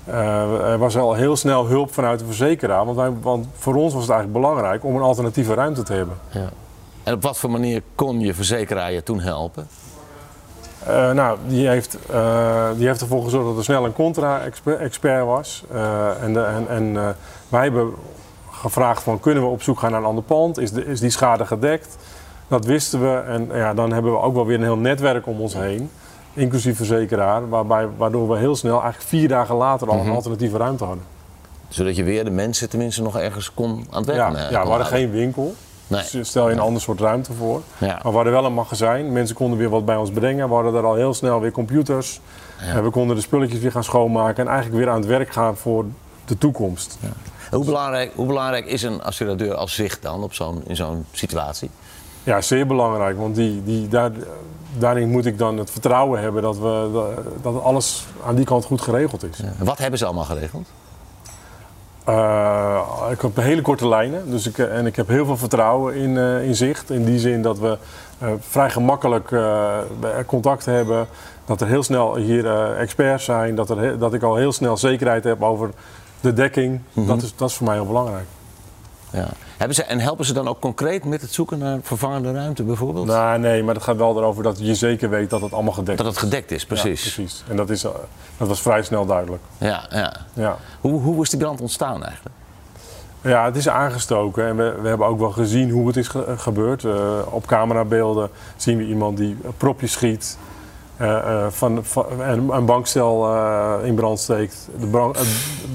Eh, 0.06 0.72
er 0.72 0.78
was 0.78 0.98
al 0.98 1.14
heel 1.14 1.36
snel 1.36 1.68
hulp 1.68 1.94
vanuit 1.94 2.20
de 2.20 2.26
verzekeraar. 2.26 2.86
Want, 2.86 2.98
wij, 2.98 3.12
want 3.22 3.48
voor 3.58 3.76
ons 3.76 3.94
was 3.94 4.02
het 4.02 4.12
eigenlijk 4.12 4.42
belangrijk 4.42 4.84
om 4.84 4.96
een 4.96 5.02
alternatieve 5.02 5.54
ruimte 5.54 5.84
te 5.84 5.94
hebben. 5.94 6.18
ja. 6.30 6.50
En 7.04 7.14
op 7.14 7.22
wat 7.22 7.38
voor 7.38 7.52
manier 7.52 7.82
kon 7.96 8.20
je 8.20 8.34
verzekeraar 8.34 8.92
je 8.92 9.04
toen 9.04 9.20
helpen? 9.20 9.68
Eh, 10.86 11.12
nou, 11.12 11.38
die 11.48 11.68
heeft, 11.68 11.98
eh, 12.10 12.70
die 12.76 12.88
heeft 12.88 13.02
ervoor 13.02 13.24
gezorgd 13.24 13.48
dat 13.48 13.58
er 13.58 13.64
snel 13.64 13.86
een 13.86 13.94
contra-expert 13.94 15.26
was. 15.26 15.64
En 16.22 16.34
de, 16.34 16.42
en, 16.42 16.68
en 16.68 17.16
wij 17.50 17.64
hebben 17.64 17.94
gevraagd 18.52 19.04
van 19.04 19.20
kunnen 19.20 19.44
we 19.44 19.50
op 19.50 19.62
zoek 19.62 19.80
gaan 19.80 19.92
naar 19.92 20.00
een 20.00 20.06
ander 20.06 20.24
pand? 20.24 20.58
Is, 20.58 20.72
de, 20.72 20.86
is 20.86 21.00
die 21.00 21.10
schade 21.10 21.46
gedekt? 21.46 21.98
Dat 22.48 22.66
wisten 22.66 23.02
we. 23.02 23.18
En 23.18 23.50
ja, 23.54 23.74
dan 23.74 23.94
hebben 23.94 24.12
we 24.12 24.20
ook 24.20 24.34
wel 24.34 24.46
weer 24.46 24.58
een 24.58 24.64
heel 24.64 24.78
netwerk 24.78 25.28
om 25.28 25.42
ons 25.42 25.54
heen. 25.54 25.90
Inclusief 26.34 26.78
verzekeraar. 26.78 27.50
Waarbij, 27.50 27.88
waardoor 27.98 28.30
we 28.30 28.38
heel 28.38 28.56
snel, 28.56 28.82
eigenlijk 28.82 29.10
vier 29.10 29.28
dagen 29.28 29.56
later, 29.56 29.90
al 29.90 30.00
een 30.00 30.10
alternatieve 30.12 30.58
ruimte 30.58 30.84
hadden. 30.84 31.04
Zodat 31.68 31.96
je 31.96 32.04
weer 32.04 32.24
de 32.24 32.30
mensen 32.32 32.70
tenminste 32.70 33.02
nog 33.02 33.18
ergens 33.18 33.54
kon 33.54 33.86
aan 33.90 33.98
het 33.98 34.06
werk 34.06 34.18
Ja, 34.20 34.28
eh, 34.28 34.34
ja 34.34 34.40
we 34.50 34.56
hadden 34.56 34.66
houden. 34.68 34.88
geen 34.88 35.12
winkel. 35.12 35.56
Nee. 35.88 36.04
Stel 36.26 36.48
je 36.48 36.54
een 36.54 36.60
ander 36.60 36.82
soort 36.82 37.00
ruimte 37.00 37.34
voor. 37.34 37.62
Ja. 37.78 37.88
Maar 37.88 38.02
we 38.12 38.16
hadden 38.16 38.34
wel 38.34 38.46
een 38.46 38.54
magazijn. 38.54 39.12
Mensen 39.12 39.36
konden 39.36 39.58
weer 39.58 39.70
wat 39.70 39.86
bij 39.86 39.96
ons 39.96 40.12
brengen. 40.12 40.48
We 40.48 40.54
hadden 40.54 40.74
daar 40.74 40.86
al 40.86 40.96
heel 40.96 41.14
snel 41.14 41.40
weer 41.40 41.52
computers. 41.52 42.22
En 42.60 42.84
we 42.84 42.90
konden 42.90 43.16
de 43.16 43.22
spulletjes 43.22 43.60
weer 43.60 43.72
gaan 43.72 43.84
schoonmaken. 43.84 44.46
En 44.46 44.52
eigenlijk 44.52 44.84
weer 44.84 44.90
aan 44.94 45.00
het 45.00 45.10
werk 45.10 45.32
gaan 45.34 45.58
voor 45.58 45.86
de 46.26 46.38
toekomst. 46.38 46.98
Hoe 47.52 47.66
belangrijk, 47.66 48.12
hoe 48.16 48.26
belangrijk 48.26 48.66
is 48.66 48.84
een 48.84 49.02
assuradeur 49.04 49.54
als 49.56 49.74
zicht 49.74 50.02
dan 50.02 50.24
op 50.24 50.34
zo'n, 50.34 50.62
in 50.68 50.76
zo'n 50.76 51.06
situatie? 51.12 51.70
Ja, 52.24 52.42
zeer 52.42 52.68
belangrijk. 52.68 53.18
Want 53.18 53.36
die, 53.36 53.64
die, 53.64 53.88
daar, 53.88 54.12
daarin 54.78 55.10
moet 55.10 55.26
ik 55.26 55.38
dan 55.38 55.58
het 55.58 55.72
vertrouwen 55.72 56.22
hebben 56.22 56.42
dat, 56.42 56.58
we, 56.58 57.14
dat 57.42 57.62
alles 57.62 58.06
aan 58.26 58.36
die 58.36 58.46
kant 58.46 58.66
goed 58.66 58.82
geregeld 58.82 59.24
is. 59.24 59.40
Wat 59.58 59.78
hebben 59.78 60.00
ze 60.00 60.06
allemaal 60.06 60.24
geregeld? 60.24 60.68
Uh, 62.10 62.82
ik 63.12 63.22
heb 63.22 63.36
hele 63.36 63.62
korte 63.62 63.88
lijnen 63.88 64.30
dus 64.30 64.48
ik, 64.48 64.58
en 64.58 64.86
ik 64.86 64.96
heb 64.96 65.08
heel 65.08 65.26
veel 65.26 65.38
vertrouwen 65.38 65.96
in, 65.96 66.10
uh, 66.10 66.48
in 66.48 66.56
zicht. 66.56 66.90
In 66.90 67.06
die 67.06 67.20
zin 67.20 67.42
dat 67.42 67.60
we 67.60 67.78
uh, 68.24 68.30
vrij 68.40 68.70
gemakkelijk 68.70 69.36
contact 70.26 70.66
hebben. 70.66 71.08
Dat 71.46 71.62
er 71.62 71.68
heel 71.68 71.84
snel 71.84 72.16
hier 72.16 72.76
experts 72.76 73.24
zijn. 73.24 73.56
Dat, 73.56 73.70
er, 73.70 74.00
dat 74.00 74.14
ik 74.14 74.24
al 74.24 74.36
heel 74.36 74.52
snel 74.52 74.78
zekerheid 74.78 75.24
heb 75.24 75.44
over 75.44 75.70
de 76.20 76.34
dekking. 76.34 76.82
Mhm. 76.94 77.08
dat, 77.08 77.22
is, 77.22 77.36
dat 77.36 77.50
is 77.50 77.56
voor 77.56 77.66
mij 77.66 77.76
heel 77.76 77.86
belangrijk. 77.86 78.26
Ja. 79.10 79.28
Hebben 79.64 79.84
ze, 79.84 79.92
en 79.92 80.00
helpen 80.00 80.26
ze 80.26 80.34
dan 80.34 80.48
ook 80.48 80.60
concreet 80.60 81.06
met 81.06 81.22
het 81.22 81.34
zoeken 81.34 81.58
naar 81.58 81.80
vervangende 81.82 82.32
ruimte 82.32 82.64
bijvoorbeeld? 82.64 83.06
Nou, 83.06 83.40
nee, 83.40 83.64
maar 83.64 83.76
het 83.76 83.84
gaat 83.84 83.96
wel 83.96 84.18
erover 84.18 84.44
dat 84.44 84.60
je 84.60 84.76
zeker 84.76 85.10
weet 85.10 85.30
dat 85.30 85.42
het 85.42 85.54
allemaal 85.54 85.74
gedekt 85.74 86.00
is. 86.00 86.06
Dat 86.06 86.14
het 86.14 86.24
gedekt 86.24 86.52
is, 86.52 86.66
precies. 86.66 87.04
Ja, 87.04 87.12
precies. 87.14 87.44
En 87.48 87.56
dat, 87.56 87.70
is, 87.70 87.82
dat 88.38 88.48
was 88.48 88.62
vrij 88.62 88.84
snel 88.84 89.06
duidelijk. 89.06 89.42
Ja, 89.58 89.86
ja. 89.90 90.14
ja. 90.34 90.58
Hoe, 90.82 91.02
hoe 91.02 91.22
is 91.22 91.30
die 91.30 91.40
brand 91.40 91.62
ontstaan 91.62 92.04
eigenlijk? 92.04 92.36
Ja, 93.22 93.46
het 93.46 93.56
is 93.56 93.70
aangestoken 93.70 94.48
en 94.48 94.56
we, 94.56 94.76
we 94.82 94.88
hebben 94.88 95.08
ook 95.08 95.20
wel 95.20 95.32
gezien 95.32 95.70
hoe 95.70 95.88
het 95.88 95.98
is 95.98 96.08
ge 96.08 96.34
gebeurd. 96.38 96.84
Uh, 96.84 97.20
op 97.30 97.46
camerabeelden 97.46 98.30
zien 98.56 98.78
we 98.78 98.86
iemand 98.86 99.18
die 99.18 99.38
propjes 99.58 99.92
schiet, 99.92 100.38
uh, 101.02 101.08
uh, 101.08 101.46
van, 101.50 101.86
van, 101.86 102.06
een, 102.22 102.50
een 102.50 102.66
bankstel 102.66 103.36
in 103.84 103.96
brand 103.96 104.20
steekt. 104.20 104.70
De 104.80 104.88
brand, 104.88 105.20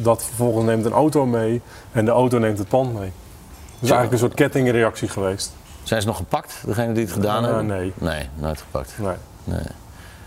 dat 0.03 0.25
vervolgens 0.25 0.67
neemt 0.67 0.85
een 0.85 0.93
auto 0.93 1.27
mee 1.27 1.61
en 1.93 2.05
de 2.05 2.11
auto 2.11 2.39
neemt 2.39 2.59
het 2.59 2.69
pand 2.69 2.99
mee. 2.99 3.13
Het 3.81 3.89
is 3.89 3.91
eigenlijk 3.95 4.13
een 4.13 4.29
soort 4.29 4.35
kettingreactie 4.35 5.09
geweest. 5.09 5.53
Zijn 5.83 6.01
ze 6.01 6.07
nog 6.07 6.17
gepakt, 6.17 6.63
degene 6.67 6.93
die 6.93 7.05
het 7.05 7.13
gedaan 7.13 7.45
hebben? 7.45 7.67
Nee. 7.67 7.93
Nee, 7.95 8.29
nooit 8.35 8.61
gepakt. 8.61 8.93
Nee. 8.99 9.15
nee. 9.45 9.61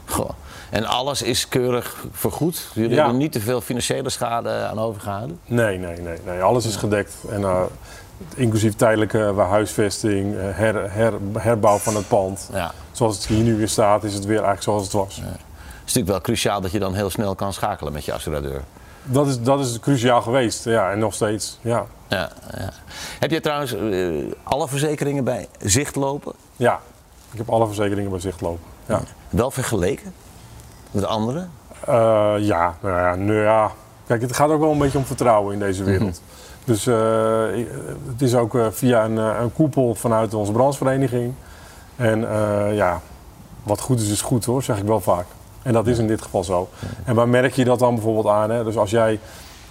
Goh. 0.06 0.30
En 0.70 0.86
alles 0.86 1.22
is 1.22 1.48
keurig 1.48 2.06
vergoed? 2.12 2.68
Jullie 2.74 2.90
Ja. 2.90 2.96
hebben 2.96 3.18
niet 3.18 3.32
te 3.32 3.40
veel 3.40 3.62
financiële 3.62 4.10
schade 4.10 4.50
aan 4.50 4.80
overgehouden? 4.80 5.40
Nee, 5.46 5.78
nee, 5.78 5.98
nee, 6.02 6.18
nee. 6.26 6.42
Alles 6.42 6.66
is 6.66 6.76
gedekt. 6.76 7.16
En, 7.30 7.42
uh, 7.42 7.62
inclusief 8.36 8.76
tijdelijke 8.76 9.34
huisvesting, 9.38 10.34
uh, 10.36 10.42
her, 10.44 10.92
her, 10.92 11.14
herbouw 11.38 11.78
van 11.78 11.96
het 11.96 12.08
pand. 12.08 12.50
Ja. 12.54 12.72
Zoals 12.92 13.16
het 13.16 13.26
hier 13.28 13.44
nu 13.44 13.56
weer 13.58 13.68
staat, 13.70 14.04
is 14.04 14.14
het 14.14 14.26
weer 14.26 14.44
eigenlijk 14.44 14.64
zoals 14.64 14.84
het 14.84 14.92
was. 14.92 15.16
Het 15.16 15.26
is 15.26 15.94
natuurlijk 15.94 16.08
wel 16.08 16.22
cruciaal 16.22 16.62
dat 16.62 16.72
je 16.72 16.80
dan 16.80 16.94
heel 16.94 17.10
snel 17.10 17.36
kan 17.36 17.54
schakelen 17.54 17.94
met 17.94 18.06
je 18.06 18.14
assuradeur. 18.14 18.62
Dat 19.04 19.28
is, 19.28 19.42
dat 19.42 19.60
is 19.60 19.80
cruciaal 19.80 20.22
geweest, 20.22 20.64
ja, 20.64 20.92
en 20.92 21.00
nog 21.00 21.14
steeds. 21.14 21.60
Ja, 21.62 21.86
Ja, 22.08 22.30
ja. 22.58 22.70
Heb 23.20 23.32
je 23.32 23.40
trouwens 23.40 23.74
eh, 23.74 24.10
alle 24.44 24.68
verzekeringen 24.68 25.24
bij 25.24 25.48
zicht 25.62 25.96
lopen? 25.96 26.34
ja. 26.56 26.80
ik 27.32 27.38
heb 27.38 27.50
alle 27.50 27.66
verzekeringen 27.66 28.12
bij 28.12 28.20
zicht 28.20 28.42
lopen. 28.42 28.64
Ja, 28.86 29.02
Wel 29.30 29.52
vergeleken 29.52 30.14
met 30.92 31.06
anderen? 31.06 31.52
Eh, 31.86 32.34
ja, 32.40 32.76
nou 32.82 32.98
ja, 32.98 33.16
nou 33.16 33.40
ja. 33.40 33.72
Kijk, 34.08 34.22
het 34.22 34.36
gaat 34.36 34.50
ook 34.50 34.60
wel 34.60 34.72
een 34.72 34.78
beetje 34.78 34.98
om 34.98 35.06
vertrouwen 35.06 35.54
in 35.54 35.60
deze 35.60 35.84
wereld. 35.84 36.22
Dus 36.66 36.88
eh, 36.88 37.46
het 38.08 38.22
is 38.22 38.36
ook 38.36 38.58
via 38.72 39.06
een, 39.06 39.18
een 39.18 39.54
koepel 39.54 39.96
vanuit 39.96 40.34
onze 40.34 40.52
branchevereniging. 40.52 41.34
En 41.96 42.20
ja, 42.74 43.02
wat 43.64 43.82
goed 43.82 44.00
is, 44.00 44.10
is 44.10 44.22
goed 44.22 44.46
hoor, 44.46 44.64
zeg 44.64 44.78
ik 44.78 44.86
wel 44.86 45.02
vaak. 45.02 45.26
En 45.62 45.74
dat 45.74 45.88
is 45.88 45.98
in 45.98 46.08
dit 46.08 46.22
geval 46.22 46.44
zo. 46.44 46.70
En 47.04 47.16
waar 47.16 47.30
merk 47.30 47.54
je 47.54 47.64
dat 47.64 47.80
dan 47.80 47.94
bijvoorbeeld 47.96 48.28
aan? 48.28 48.50
Hè? 48.50 48.64
Dus 48.64 48.78
als 48.78 48.90
jij, 48.92 49.20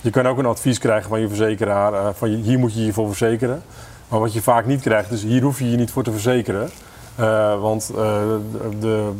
je 0.00 0.10
kan 0.10 0.26
ook 0.28 0.38
een 0.38 0.46
advies 0.46 0.78
krijgen 0.78 1.08
van 1.08 1.20
je 1.20 1.28
verzekeraar, 1.28 1.94
eh, 1.94 2.08
van 2.14 2.30
je- 2.30 2.36
hier 2.36 2.58
moet 2.58 2.74
je 2.74 2.84
je 2.86 2.92
voor 2.92 3.06
verzekeren. 3.06 3.62
Maar 4.08 4.20
wat 4.20 4.32
je 4.32 4.42
vaak 4.42 4.66
niet 4.66 4.80
krijgt, 4.80 5.10
is 5.10 5.22
hier 5.22 5.42
hoef 5.42 5.58
je 5.58 5.70
je 5.70 5.76
niet 5.76 5.90
voor 5.90 6.02
te 6.02 6.12
verzekeren. 6.12 6.70
Eh, 7.14 7.60
want 7.60 7.90
eh, 7.96 8.22
de, 8.80 9.10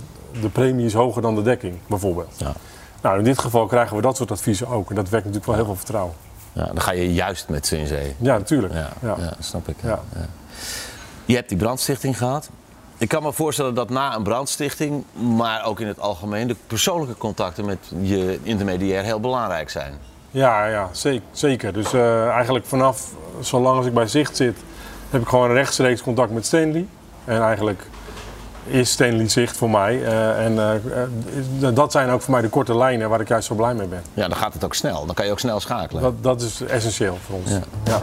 de 0.41 0.49
premie 0.49 0.87
is 0.87 0.93
hoger 0.95 1.23
dan 1.23 1.35
de 1.35 1.43
dekking, 1.43 1.75
bijvoorbeeld. 1.87 2.35
Ja. 2.37 2.53
Nou, 3.03 3.19
in 3.19 3.25
dit 3.25 3.39
geval 3.39 3.67
krijgen 3.67 3.97
we 3.97 4.03
dat 4.03 4.17
soort 4.17 4.31
adviezen 4.31 4.69
ook. 4.69 4.89
En 4.89 4.95
dat 4.95 5.09
werkt 5.09 5.27
natuurlijk 5.27 5.47
wel 5.47 5.55
heel 5.61 5.65
veel 5.65 5.77
vertrouwen. 5.77 6.15
Ja, 6.53 6.65
dan 6.65 6.81
ga 6.81 6.93
je 6.93 7.13
juist 7.15 7.49
met 7.49 7.67
ze 7.67 7.79
in 7.79 7.87
zee. 7.87 8.15
Ja, 8.19 8.39
natuurlijk. 8.39 8.73
Ja, 8.73 8.89
Ja. 9.03 9.15
ja. 9.19 9.33
snap 9.39 9.69
ik. 9.69 9.77
Ja. 9.83 10.01
Je 11.25 11.35
hebt 11.35 11.49
die 11.49 11.59
brandstichting 11.59 12.19
gehad. 12.19 12.51
Ik 13.01 13.09
kan 13.09 13.23
me 13.23 13.33
voorstellen 13.33 13.75
dat 13.75 13.91
na 13.91 14.15
een 14.15 14.23
brandstichting, 14.23 15.05
maar 15.13 15.65
ook 15.65 15.81
in 15.81 15.87
het 15.87 16.01
algemeen, 16.01 16.47
de 16.47 16.57
persoonlijke 16.67 17.17
contacten 17.17 17.65
met 17.65 17.79
je 18.01 18.39
intermediair 18.43 19.05
heel 19.05 19.21
belangrijk 19.21 19.71
zijn. 19.71 19.95
Ja, 20.31 20.67
ja 20.67 20.89
zeker. 21.33 21.73
Dus 21.73 21.93
eh, 21.93 22.29
eigenlijk 22.29 22.67
vanaf, 22.67 23.13
zolang 23.41 23.77
als 23.77 23.87
ik 23.87 23.95
bij 23.95 24.07
Zicht 24.07 24.37
zit, 24.37 24.57
heb 25.11 25.23
ik 25.23 25.29
gewoon 25.29 25.53
rechtstreeks 25.53 26.03
contact 26.03 26.31
met 26.31 26.47
Stanley. 26.47 26.87
En 27.25 27.43
eigenlijk 27.43 27.87
is 28.65 28.91
Stanley 28.91 29.29
Zicht 29.29 29.57
voor 29.57 29.71
mij. 29.71 30.05
Eh, 30.05 30.45
en 30.45 30.81
eh, 31.61 31.75
dat 31.75 31.93
zijn 31.93 32.11
ook 32.11 32.23
voor 32.23 32.33
mij 32.33 32.43
de 32.43 32.49
korte 32.49 32.77
lijnen 32.77 33.09
waar 33.09 33.21
ik 33.21 33.29
juist 33.29 33.47
zo 33.47 33.55
blij 33.55 33.75
mee 33.75 33.87
ben. 33.87 34.03
Ja, 34.15 34.29
dan 34.29 34.37
gaat 34.37 34.53
het 34.53 34.65
ook 34.65 34.75
snel. 34.75 35.07
Dan 35.07 35.15
kan 35.15 35.25
je 35.25 35.33
ook 35.33 35.41
snel 35.41 35.61
schakelen. 35.61 36.03
Dat, 36.03 36.23
dat 36.23 36.43
is 36.43 36.61
essentieel 36.61 37.19
voor 37.27 37.37
ons. 37.37 37.51
Ja. 37.51 37.61
Ja. 37.85 37.99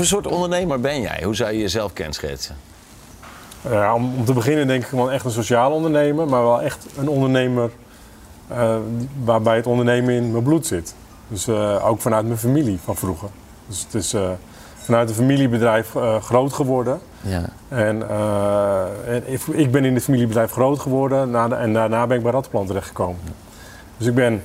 Voor 0.00 0.08
soort 0.08 0.26
ondernemer 0.26 0.80
ben 0.80 1.00
jij? 1.00 1.20
Hoe 1.24 1.34
zou 1.34 1.52
je 1.52 1.58
jezelf 1.58 1.92
kenschetsen? 1.92 2.56
Ja, 3.70 3.94
om, 3.94 4.14
om 4.18 4.24
te 4.24 4.32
beginnen 4.32 4.66
denk 4.66 4.82
ik 4.82 4.88
gewoon 4.88 5.10
echt 5.10 5.24
een 5.24 5.30
sociaal 5.30 5.72
ondernemer, 5.72 6.26
maar 6.28 6.42
wel 6.42 6.62
echt 6.62 6.86
een 6.96 7.08
ondernemer 7.08 7.70
eh, 8.48 8.76
waarbij 9.24 9.56
het 9.56 9.66
ondernemen 9.66 10.14
in 10.14 10.30
mijn 10.30 10.42
bloed 10.42 10.66
zit. 10.66 10.94
Dus 11.28 11.48
eh, 11.48 11.86
ook 11.88 12.00
vanuit 12.00 12.26
mijn 12.26 12.38
familie 12.38 12.78
van 12.84 12.96
vroeger. 12.96 13.28
Dus 13.66 13.80
het 13.82 13.94
is 13.94 14.12
eh, 14.12 14.30
vanuit 14.76 15.08
een 15.08 15.14
familiebedrijf 15.14 15.94
groot 16.20 16.52
geworden. 16.52 17.00
Ja. 17.20 17.44
En, 17.68 18.08
en 19.06 19.22
ik, 19.32 19.40
ik 19.46 19.70
ben 19.70 19.84
in 19.84 19.94
het 19.94 20.02
familiebedrijf 20.04 20.50
groot 20.52 20.78
geworden 20.78 21.30
na 21.30 21.48
de- 21.48 21.54
en 21.54 21.72
daarna 21.72 22.06
ben 22.06 22.16
ik 22.16 22.22
bij 22.22 22.32
Rattenplan 22.32 22.66
terechtgekomen. 22.66 23.20
Dus 23.96 24.06
ik 24.06 24.14
ben, 24.14 24.42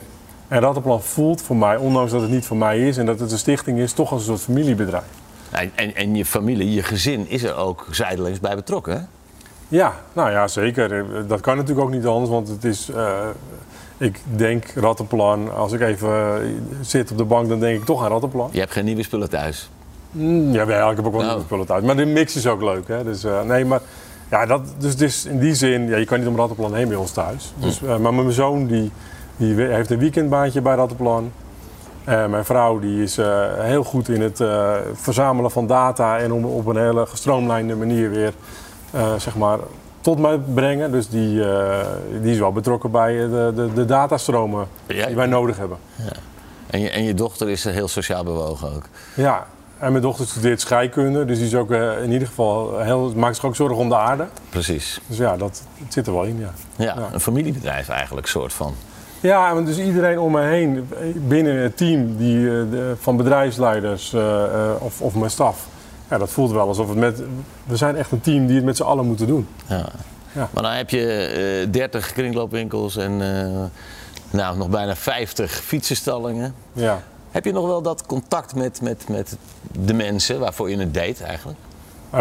en 0.47 0.59
Rattenplan 0.59 1.01
voelt 1.01 1.41
voor 1.41 1.55
mij, 1.55 1.77
ondanks 1.77 2.11
dat 2.11 2.21
het 2.21 2.31
niet 2.31 2.45
voor 2.45 2.57
mij 2.57 2.87
is 2.87 2.97
en 2.97 3.05
dat 3.05 3.19
het 3.19 3.31
een 3.31 3.37
stichting 3.37 3.79
is, 3.79 3.93
toch 3.93 4.11
als 4.11 4.19
een 4.21 4.27
soort 4.27 4.41
familiebedrijf. 4.41 5.23
En, 5.55 5.71
en, 5.75 5.95
en 5.95 6.15
je 6.15 6.25
familie, 6.25 6.73
je 6.73 6.83
gezin 6.83 7.29
is 7.29 7.43
er 7.43 7.55
ook 7.55 7.87
zijdelings 7.91 8.39
bij 8.39 8.55
betrokken, 8.55 8.93
hè? 8.93 8.99
Ja, 9.67 9.93
nou 10.13 10.31
ja, 10.31 10.47
zeker. 10.47 10.97
Eh, 10.97 11.03
Dat 11.27 11.41
kan 11.41 11.57
natuurlijk 11.57 11.87
ook 11.87 11.93
niet 11.93 12.05
anders, 12.05 12.29
want 12.31 12.47
het 12.47 12.63
is. 12.63 12.89
eh, 12.89 13.27
ik 13.97 14.19
denk 14.35 14.65
Rattenplan. 14.75 15.53
Als 15.55 15.71
ik 15.71 15.81
even 15.81 16.09
eh, 16.09 16.49
zit 16.81 17.11
op 17.11 17.17
de 17.17 17.23
bank, 17.23 17.49
dan 17.49 17.59
denk 17.59 17.79
ik 17.79 17.85
toch 17.85 18.03
aan 18.03 18.09
Rattenplan. 18.11 18.49
Je 18.51 18.59
hebt 18.59 18.71
geen 18.71 18.85
nieuwe 18.85 19.03
spullen 19.03 19.29
thuis. 19.29 19.69
Mm, 20.11 20.51
jawel, 20.51 20.89
ik 20.91 20.95
heb 20.95 21.05
ook 21.05 21.11
wel 21.11 21.21
Nou. 21.21 21.31
nieuwe 21.31 21.45
spullen 21.45 21.65
thuis. 21.65 21.83
Maar 21.83 21.95
de 21.95 22.05
mix 22.05 22.35
is 22.35 22.47
ook 22.47 22.61
leuk, 22.61 22.87
hè. 22.87 23.03
Dus, 23.03 23.25
nee, 23.45 23.65
maar 23.65 23.81
ja, 24.29 24.45
dat, 24.45 24.61
dus, 24.77 24.95
is 24.95 25.25
in 25.25 25.39
die 25.39 25.53
zin, 25.55 25.87
ja, 25.87 25.97
je 25.97 26.05
kan 26.05 26.19
niet 26.19 26.27
om 26.27 26.35
Rattenplan 26.35 26.75
heen 26.75 26.87
bij 26.87 26.97
ons 26.97 27.11
thuis. 27.11 27.53
Dus, 27.59 27.81
eh, 27.83 27.97
maar 27.97 28.13
mijn 28.13 28.31
zoon 28.31 28.65
die, 28.67 28.91
die 29.37 29.55
we- 29.55 29.63
heeft 29.73 29.89
een 29.91 29.99
weekendbaantje 29.99 30.61
bij 30.61 30.75
Rattenplan. 30.75 31.31
Eh, 32.05 32.25
mijn 32.25 32.45
vrouw 32.45 32.79
die 32.79 33.03
is 33.03 33.17
eh, 33.17 33.41
heel 33.59 33.83
goed 33.83 34.09
in 34.09 34.21
het 34.21 34.39
eh, 34.39 34.73
verzamelen 34.93 35.51
van 35.51 35.67
data 35.67 36.17
en 36.17 36.31
om 36.33 36.45
op 36.45 36.65
een 36.65 36.77
hele 36.77 37.05
gestroomlijnde 37.05 37.75
manier 37.75 38.09
weer 38.09 38.33
zeg 39.17 39.35
maar, 39.35 39.59
tot 40.01 40.19
mij 40.19 40.37
brengen. 40.53 40.91
Dus 40.91 41.09
die, 41.09 41.43
die 42.21 42.31
is 42.31 42.39
wel 42.39 42.51
betrokken 42.51 42.91
bij 42.91 43.13
de, 43.13 43.51
de, 43.55 43.73
de 43.73 43.85
datastromen 43.85 44.67
Ja. 44.87 45.05
die 45.05 45.15
wij 45.15 45.25
nodig 45.25 45.57
hebben. 45.57 45.77
En 46.67 46.79
je, 46.79 46.89
en 46.89 47.03
je 47.03 47.13
dochter 47.13 47.49
is 47.49 47.63
heel 47.63 47.87
sociaal 47.87 48.23
bewogen 48.23 48.75
ook. 48.75 48.83
Ja, 49.15 49.45
en 49.77 49.91
mijn 49.91 50.03
dochter 50.03 50.25
studeert 50.27 50.61
scheikunde, 50.61 51.25
dus 51.25 51.37
die 51.37 51.47
is 51.47 51.55
ook 51.55 51.71
in 52.03 52.11
ieder 52.11 52.27
geval 52.27 52.79
heel, 52.79 53.13
maakt 53.15 53.35
zich 53.35 53.45
ook 53.45 53.55
zorgen 53.55 53.77
om 53.77 53.89
de 53.89 53.97
aarde. 53.97 54.25
Precies. 54.49 55.01
Dus 55.07 55.17
ja, 55.17 55.37
dat 55.37 55.61
het 55.83 55.93
zit 55.93 56.07
er 56.07 56.13
wel 56.13 56.23
in, 56.23 56.39
ja. 56.39 56.51
Ja, 56.75 56.85
Ja. 56.99 57.09
een 57.13 57.19
familiebedrijf 57.19 57.89
eigenlijk, 57.89 58.27
soort 58.27 58.53
van. 58.53 58.73
Ja, 59.19 59.55
en 59.55 59.65
dus 59.65 59.77
iedereen 59.77 60.19
om 60.19 60.31
me 60.31 60.41
heen, 60.41 60.89
binnen 61.27 61.55
het 61.55 61.77
team 61.77 62.17
die, 62.17 62.37
eh, 62.37 62.53
de- 62.71 62.95
van 62.99 63.17
bedrijfsleiders 63.17 64.13
eh, 64.13 64.43
eh, 64.43 64.71
of, 64.79 65.01
of 65.01 65.15
mijn 65.15 65.31
staf. 65.31 65.67
Ja, 66.09 66.17
dat 66.17 66.29
voelt 66.29 66.51
wel 66.51 66.67
alsof 66.67 66.87
het 66.89 66.97
met... 66.97 67.21
We 67.63 67.75
zijn 67.75 67.95
echt 67.95 68.11
een 68.11 68.21
team 68.21 68.45
die 68.45 68.55
het 68.55 68.65
met 68.65 68.77
z'n 68.77 68.83
allen 68.83 69.05
moeten 69.05 69.27
doen. 69.27 69.47
Ja. 69.67 69.85
Ja. 70.31 70.49
Maar 70.53 70.63
dan 70.63 70.71
heb 70.71 70.89
je 70.89 71.07
eh 71.65 71.71
30 71.71 72.13
kringloopwinkels 72.13 72.97
en 72.97 73.17
nou, 74.31 74.57
nog 74.57 74.69
bijna 74.69 74.95
50 74.95 75.51
fietsenstallingen. 75.51 76.55
Ja. 76.73 77.01
Heb 77.31 77.45
je 77.45 77.51
nog 77.51 77.65
wel 77.65 77.81
dat 77.81 78.05
contact 78.05 78.55
met, 78.55 78.81
met, 78.81 79.05
met 79.09 79.37
de 79.71 79.93
mensen 79.93 80.39
waarvoor 80.39 80.69
je 80.69 80.77
het 80.77 80.93
deed 80.93 81.21
eigenlijk? 81.21 81.57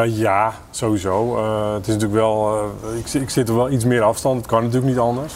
Ja, 0.07 0.53
sowieso. 0.71 1.37
Het 1.75 1.83
is 1.89 1.95
natuurlijk 1.95 2.21
wel... 2.21 2.65
ik, 2.97 3.21
ik 3.23 3.31
zit 3.31 3.49
er 3.49 3.55
wel 3.57 3.71
iets 3.71 3.85
meer 3.85 4.03
afstand. 4.03 4.37
Het 4.37 4.47
kan 4.47 4.61
natuurlijk 4.63 4.87
niet 4.89 4.99
anders. 4.99 5.35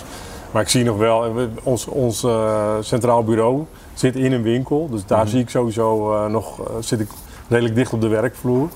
Maar 0.51 0.63
ik 0.63 0.69
zie 0.69 0.85
nog 0.85 0.97
wel... 0.97 1.35
we- 1.35 1.49
Ons, 1.63 1.87
ons 1.87 2.25
eh, 2.25 2.75
centraal 2.81 3.25
bureau 3.25 3.65
zit 3.95 4.17
in 4.17 4.33
een 4.33 4.43
winkel. 4.43 4.89
Dus 4.91 5.07
daar 5.07 5.29
zie 5.29 5.41
ik 5.41 5.51
sowieso 5.51 6.15
eh, 6.15 6.31
nog... 6.31 6.61
eh, 6.61 6.75
zit 6.81 7.01
ik 7.01 7.09
redelijk 7.49 7.75
dicht 7.75 7.93
op 7.93 8.01
de 8.01 8.09
werkvloer. 8.09 8.69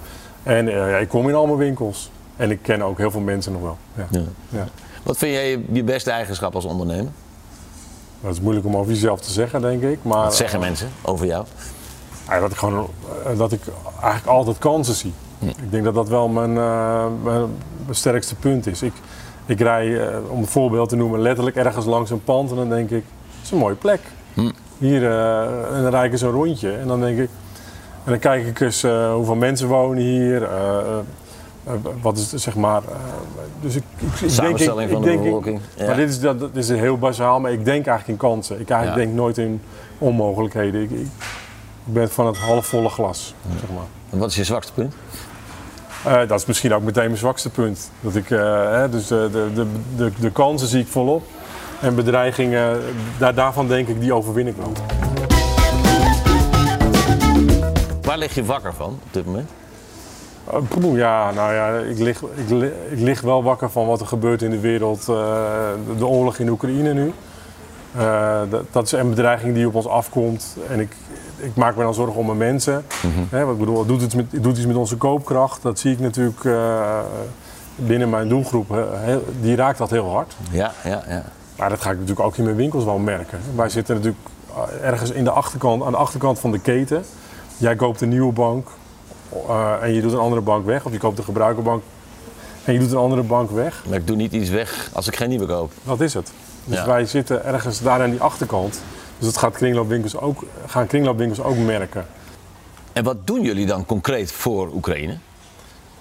En 0.43 0.67
ja, 0.67 0.97
ik 0.97 1.09
kom 1.09 1.29
in 1.29 1.35
allemaal 1.35 1.57
winkels. 1.57 2.11
En 2.37 2.51
ik 2.51 2.59
ken 2.63 2.83
ook 2.83 2.99
heel 2.99 3.11
veel 3.11 3.21
mensen 3.21 3.53
nog 3.53 3.63
wel. 3.63 3.77
Ja. 3.95 4.07
Ja. 4.11 4.23
Ja. 4.49 4.67
Wat 5.03 5.17
vind 5.19 5.33
jij 5.35 5.65
je- 5.73 5.85
beste 5.85 6.11
eigenschap 6.11 6.55
als 6.55 6.65
ondernemer? 6.65 7.13
Dat 8.21 8.33
is 8.33 8.41
moeilijk 8.41 8.67
om 8.67 8.77
over 8.77 8.93
jezelf 8.93 9.21
te 9.21 9.31
zeggen, 9.31 9.61
denk 9.61 9.83
ik. 9.83 9.99
Maar, 10.03 10.23
Wat 10.23 10.35
zeggen 10.35 10.61
mensen 10.61 10.89
over 11.03 11.27
jou? 11.27 11.45
Dat 12.41 12.51
ik 12.51 12.57
gewoon 12.57 12.89
dat 13.37 13.53
ik 13.53 13.61
eigenlijk 13.95 14.27
altijd 14.27 14.59
kansen 14.59 14.95
zie. 14.95 15.13
Ik 15.39 15.71
denk 15.71 15.85
dat 15.85 15.95
dat 15.95 16.09
wel 16.09 16.29
mijn, 16.29 16.53
mijn, 16.53 17.19
mijn 17.23 17.49
sterkste 17.91 18.35
punt 18.35 18.67
is. 18.67 18.83
Ik, 18.83 18.93
ik 19.47 19.61
rij, 19.61 20.09
eh, 20.09 20.17
om 20.29 20.39
een 20.39 20.47
voorbeeld 20.47 20.89
te 20.89 20.97
noemen, 20.97 21.21
letterlijk 21.21 21.57
ergens 21.57 21.85
langs 21.85 22.11
een 22.11 22.25
pand 22.25 22.51
en 22.51 22.57
dan 22.57 22.69
denk 22.69 22.91
ik, 22.91 23.05
het 23.37 23.45
is 23.45 23.51
een 23.51 23.59
mooie 23.59 23.75
plek. 23.75 24.01
Hier, 24.79 25.11
eh, 25.11 25.77
en 25.77 25.83
dan 25.83 25.91
rijd 25.91 26.05
ik 26.05 26.13
eens 26.13 26.21
een 26.21 26.31
rondje 26.31 26.73
en 26.73 26.87
dan 26.87 27.01
denk 27.01 27.19
ik, 27.19 27.29
en 28.05 28.11
dan 28.11 28.19
kijk 28.19 28.47
ik 28.47 28.61
eens 28.61 28.83
eh, 28.83 29.13
hoeveel 29.13 29.35
mensen 29.35 29.69
wonen 29.69 30.03
hier. 30.03 30.49
wat 32.01 32.19
is 32.19 32.33
het, 32.33 32.41
zeg 32.41 32.57
maar. 32.57 32.83
dus 33.61 33.75
ik, 33.77 33.83
ik, 33.97 34.03
ik 34.03 34.19
denk, 34.19 34.23
ik, 34.23 34.31
Samenstelling 34.31 34.91
van 34.91 35.05
ik 35.05 35.13
de 35.13 35.23
bevolking. 35.23 35.61
Ja. 35.77 35.87
Maar 35.87 35.97
dit 35.97 36.09
is, 36.09 36.21
dat, 36.21 36.37
is 36.53 36.69
heel 36.69 36.99
bazaal, 36.99 37.41
maar 37.41 37.53
ik 37.53 37.65
denk 37.65 37.87
eigenlijk 37.87 38.09
in 38.09 38.29
kansen. 38.29 38.61
Ik 38.61 38.71
eigenlijk 38.71 39.01
Ja. 39.01 39.05
denk 39.07 39.17
nooit 39.17 39.39
in 39.39 39.61
onmogelijkheden. 39.99 40.83
Ik, 40.83 40.91
ik, 40.91 41.07
ik 41.87 41.93
ben 41.93 42.11
van 42.11 42.27
het 42.27 42.37
halfvolle 42.39 42.89
glas, 42.89 43.35
zeg 43.61 43.71
maar. 43.71 43.85
En 44.11 44.19
wat 44.19 44.31
is 44.31 44.37
je 44.37 44.45
zwakste 44.45 44.73
punt? 44.73 44.95
Eh, 46.05 46.29
dat 46.29 46.41
is 46.41 46.47
misschien 46.47 46.75
ook 46.75 46.83
meteen 46.83 47.05
mijn 47.07 47.17
zwakste 47.17 47.51
punt. 47.51 47.91
Dat 48.01 48.15
ik, 48.15 48.31
eh, 48.31 48.83
dus 48.91 49.07
de, 49.07 49.29
de, 49.33 49.51
de, 49.55 49.67
de, 49.97 50.11
de 50.21 50.31
kansen 50.31 50.69
zie 50.69 50.81
ik 50.81 50.87
volop. 50.89 51.23
En 51.81 51.95
bedreigingen, 51.95 52.81
daar, 53.19 53.35
daarvan 53.35 53.69
denk 53.69 53.89
ik, 53.89 54.01
die 54.01 54.13
overwin 54.15 54.47
ik 54.47 54.55
wel. 54.57 54.73
Waar 58.03 58.19
lig 58.19 58.35
je 58.35 58.45
wakker 58.45 58.75
van 58.75 58.89
op 58.89 59.13
dit 59.13 59.27
moment? 59.27 59.51
Poeh, 60.69 60.97
ja, 60.99 61.31
nou 61.31 61.53
ja, 61.55 61.79
ik 61.79 61.99
lig, 61.99 62.23
ik, 62.23 62.51
li- 62.51 62.73
ik 62.91 62.99
lig 62.99 63.21
wel 63.21 63.43
wakker 63.43 63.71
van 63.71 63.87
wat 63.87 64.01
er 64.01 64.07
gebeurt 64.07 64.43
in 64.43 64.51
de 64.51 64.61
wereld. 64.61 65.07
de, 65.07 66.07
oorlog 66.07 66.39
in 66.39 66.49
Oekraïne 66.49 66.93
nu. 66.95 67.13
Dat, 68.51 68.65
dat 68.71 68.85
is 68.87 68.93
een 68.93 69.09
bedreiging 69.11 69.55
die 69.55 69.67
op 69.67 69.75
ons 69.75 69.87
afkomt. 69.87 70.57
En 70.69 70.81
ik, 70.81 70.97
ik 71.43 71.55
maak 71.57 71.77
me 71.77 71.83
dan 71.83 71.95
zorgen 71.95 72.17
om 72.17 72.27
mijn 72.27 72.39
mensen. 72.39 72.85
Hè, 73.31 73.45
wat 73.45 73.53
ik 73.55 73.59
bedoel, 73.61 73.79
het 73.79 73.89
doet 73.89 74.03
iets, 74.03 74.15
met, 74.15 74.27
het 74.33 74.43
doet 74.43 74.57
iets 74.57 74.67
met 74.67 74.77
onze 74.77 74.97
koopkracht. 74.97 75.63
Dat 75.63 75.79
zie 75.79 75.93
ik 75.93 75.99
natuurlijk 76.01 76.45
eh, 76.45 76.99
binnen 77.77 78.11
mijn 78.11 78.29
doelgroep. 78.29 78.69
heel- 78.93 79.25
die 79.41 79.57
raakt 79.57 79.79
dat 79.79 79.91
heel 79.91 80.11
hard. 80.11 80.37
Ja, 80.51 80.73
ja, 80.85 81.03
ja. 81.09 81.25
Maar 81.57 81.69
dat 81.69 81.81
ga 81.81 81.91
ik 81.91 81.99
natuurlijk 81.99 82.27
ook 82.27 82.37
in 82.37 82.45
mijn 82.45 82.57
winkels 82.57 82.85
wel 82.85 82.99
merken. 82.99 83.39
Wij 83.55 83.69
zitten 83.69 83.95
natuurlijk 83.95 84.23
eh, 84.81 84.89
ergens 84.89 85.11
in 85.11 85.25
de 85.25 85.31
achterkant, 85.31 85.83
aan 85.83 85.91
de 85.93 85.97
achterkant 85.99 86.39
van 86.39 86.51
de 86.51 86.59
keten. 86.59 87.05
Jij 87.57 87.77
koopt 87.77 88.01
een 88.01 88.09
nieuwe 88.09 88.33
bank 88.33 88.69
eh, 89.49 89.73
en 89.83 89.93
je 89.93 90.01
doet 90.01 90.13
een 90.13 90.19
andere 90.19 90.41
bank 90.41 90.67
weg. 90.67 90.85
Of 90.85 90.93
je 90.93 90.99
koopt 90.99 91.19
een 91.19 91.25
gebruikerbank 91.25 91.83
en 92.65 92.73
je 92.73 92.79
doet 92.79 92.91
een 92.93 92.97
andere 92.99 93.23
bank 93.23 93.51
weg. 93.51 93.85
Maar 93.89 93.99
ik 93.99 94.07
doe 94.07 94.17
niet 94.17 94.33
iets 94.33 94.51
weg 94.51 94.91
als 94.93 95.07
ik 95.07 95.17
geen 95.17 95.29
nieuwe 95.29 95.47
koop. 95.47 95.73
Dat 95.85 96.01
is 96.01 96.15
het. 96.15 96.33
Dus 96.65 96.77
Ja. 96.79 96.87
wij 96.87 97.05
zitten 97.07 97.45
ergens 97.45 97.81
daar 97.83 98.03
aan 98.03 98.11
die 98.11 98.21
achterkant. 98.21 98.81
Dus 99.23 99.33
dat 99.33 99.43
gaat 99.43 99.57
kringloopwinkels 99.57 100.17
ook, 100.17 100.45
gaan 100.67 100.87
kringloopwinkels 100.87 101.41
ook 101.41 101.57
merken. 101.57 102.07
En 102.93 103.05
wat 103.05 103.27
doen 103.27 103.43
jullie 103.43 103.67
dan 103.67 103.87
concreet 103.87 104.33
voor 104.33 104.71
Oekraïne? 104.75 105.17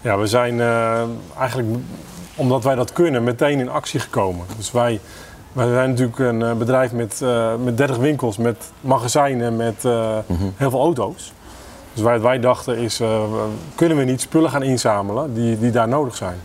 Ja, 0.02 0.18
we 0.18 0.28
zijn 0.28 0.60
eh, 0.60 1.02
eigenlijk, 1.38 1.70
omdat 2.36 2.64
wij 2.64 2.76
dat 2.76 2.94
kunnen, 2.94 3.24
meteen 3.24 3.60
in 3.60 3.70
actie 3.70 4.00
gekomen. 4.00 4.46
Dus 4.58 4.72
wij, 4.72 5.00
wij 5.54 5.68
zijn 5.68 5.90
natuurlijk 5.90 6.20
een 6.20 6.42
eh, 6.42 6.54
bedrijf 6.54 6.92
met, 6.92 7.22
eh, 7.22 7.56
met 7.64 7.78
30 7.78 7.98
winkels, 7.98 8.38
met 8.38 8.72
magazijnen, 8.82 9.56
met 9.56 9.86
eh, 9.86 10.18
heel 10.56 10.70
veel 10.70 10.80
auto's. 10.80 11.34
Dus 11.94 12.04
wij, 12.04 12.22
wij 12.22 12.40
dachten 12.40 12.78
is, 12.78 13.02
kunnen 13.76 13.98
we 13.98 14.04
niet 14.04 14.22
spullen 14.22 14.50
gaan 14.50 14.64
inzamelen 14.64 15.34
die, 15.34 15.60
die 15.60 15.72
daar 15.72 15.88
nodig 15.88 16.16
zijn. 16.16 16.38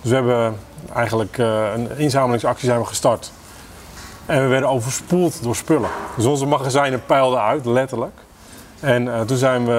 Dus 0.00 0.10
we 0.10 0.16
hebben 0.16 0.56
eigenlijk 0.94 1.38
een 1.38 1.98
inzamelingsactie 1.98 2.68
zijn 2.68 2.80
we 2.80 2.86
gestart. 2.86 3.32
En 4.26 4.42
we 4.42 4.48
werden 4.48 4.68
overspoeld 4.68 5.42
door 5.42 5.56
spullen. 5.56 5.88
Dus 6.16 6.24
onze 6.24 6.46
magazijnen 6.46 7.04
peilden 7.06 7.40
uit, 7.42 7.64
letterlijk. 7.64 8.14
En 8.80 9.14
eh, 9.14 9.20
toen 9.20 9.36
zijn 9.36 9.64
we, 9.64 9.72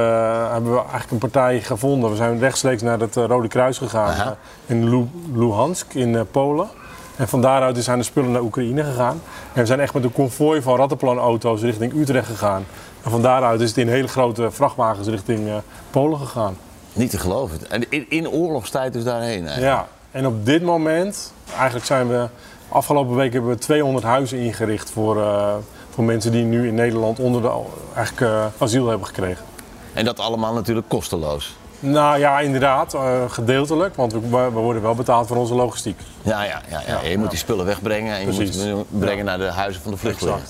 hebben 0.51 0.71
we 0.71 0.77
eigenlijk 0.77 1.11
een 1.11 1.17
partij 1.17 1.61
gevonden. 1.61 2.09
We 2.09 2.15
zijn 2.15 2.39
rechtstreeks 2.39 2.81
naar 2.81 2.99
het 2.99 3.17
eh, 3.17 3.23
Rode 3.25 3.47
Kruis 3.47 3.77
gegaan 3.77 4.15
eh, 4.15 4.31
in 4.65 4.89
Lu- 4.89 5.09
Luhansk 5.33 5.93
in 5.93 6.27
Polen. 6.31 6.67
En 7.15 7.27
van 7.27 7.41
daaruit 7.41 7.83
zijn 7.83 7.97
de 7.97 8.03
spullen 8.03 8.31
naar 8.31 8.41
Oekraïne 8.41 8.83
gegaan. 8.83 9.21
En 9.53 9.61
we 9.61 9.65
zijn 9.65 9.79
echt 9.79 9.93
met 9.93 10.03
een 10.03 10.11
konvooi 10.11 10.61
van 10.61 10.75
rattenplanauto's 10.75 11.61
richting 11.61 11.93
Utrecht 11.93 12.27
gegaan. 12.27 12.65
En 13.03 13.11
van 13.11 13.21
daaruit 13.21 13.61
is 13.61 13.69
het 13.69 13.77
in 13.77 13.87
hele 13.87 14.07
grote 14.07 14.51
vrachtwagens 14.51 15.07
richting 15.07 15.49
Polen 15.89 16.19
gegaan. 16.19 16.57
Niet 16.93 17.09
te 17.09 17.17
geloven. 17.17 17.59
En 17.69 17.91
in, 17.91 18.05
in 18.09 18.29
oorlogstijd 18.29 18.93
dus 18.93 19.03
daarheen 19.03 19.47
eigenlijk. 19.47 19.61
Ja, 19.61 19.87
en 20.11 20.27
op 20.27 20.45
dit 20.45 20.63
moment, 20.63 21.33
eigenlijk 21.55 21.85
zijn 21.85 22.07
we, 22.07 22.27
afgelopen 22.69 23.15
week 23.15 23.33
hebben 23.33 23.51
we 23.51 23.57
200 23.57 24.05
huizen 24.05 24.37
ingericht 24.37 24.89
voor, 24.89 25.21
eh, 25.21 25.53
voor 25.89 26.03
mensen 26.03 26.31
die 26.31 26.43
nu 26.43 26.67
in 26.67 26.75
Nederland 26.75 27.19
onder 27.19 27.41
de, 27.41 27.51
eigenlijk, 27.95 28.33
eh, 28.33 28.45
asiel 28.57 28.87
hebben 28.87 29.07
gekregen. 29.07 29.45
En 29.93 30.05
dat 30.05 30.19
allemaal 30.19 30.53
natuurlijk 30.53 30.89
kosteloos. 30.89 31.55
Nou 31.79 32.19
ja, 32.19 32.39
inderdaad, 32.39 32.93
eh, 32.93 33.01
gedeeltelijk, 33.27 33.95
want 33.95 34.13
we, 34.13 34.19
we 34.29 34.49
worden 34.49 34.81
wel 34.81 34.95
betaald 34.95 35.27
voor 35.27 35.37
onze 35.37 35.53
logistiek. 35.55 35.99
Ja, 36.21 36.43
ja, 36.43 36.61
ja, 36.69 36.81
ja. 36.87 37.01
Ja, 37.01 37.09
je 37.09 37.15
moet 37.15 37.25
ja. 37.25 37.29
die 37.29 37.39
spullen 37.39 37.65
wegbrengen 37.65 38.13
en 38.13 38.19
je 38.19 38.25
Precies. 38.25 38.55
moet 38.55 38.63
ze 38.63 38.83
brengen 38.89 39.25
naar 39.25 39.37
de 39.37 39.51
huizen 39.51 39.81
van 39.81 39.91
de 39.91 39.97
vluchtelingen. 39.97 40.41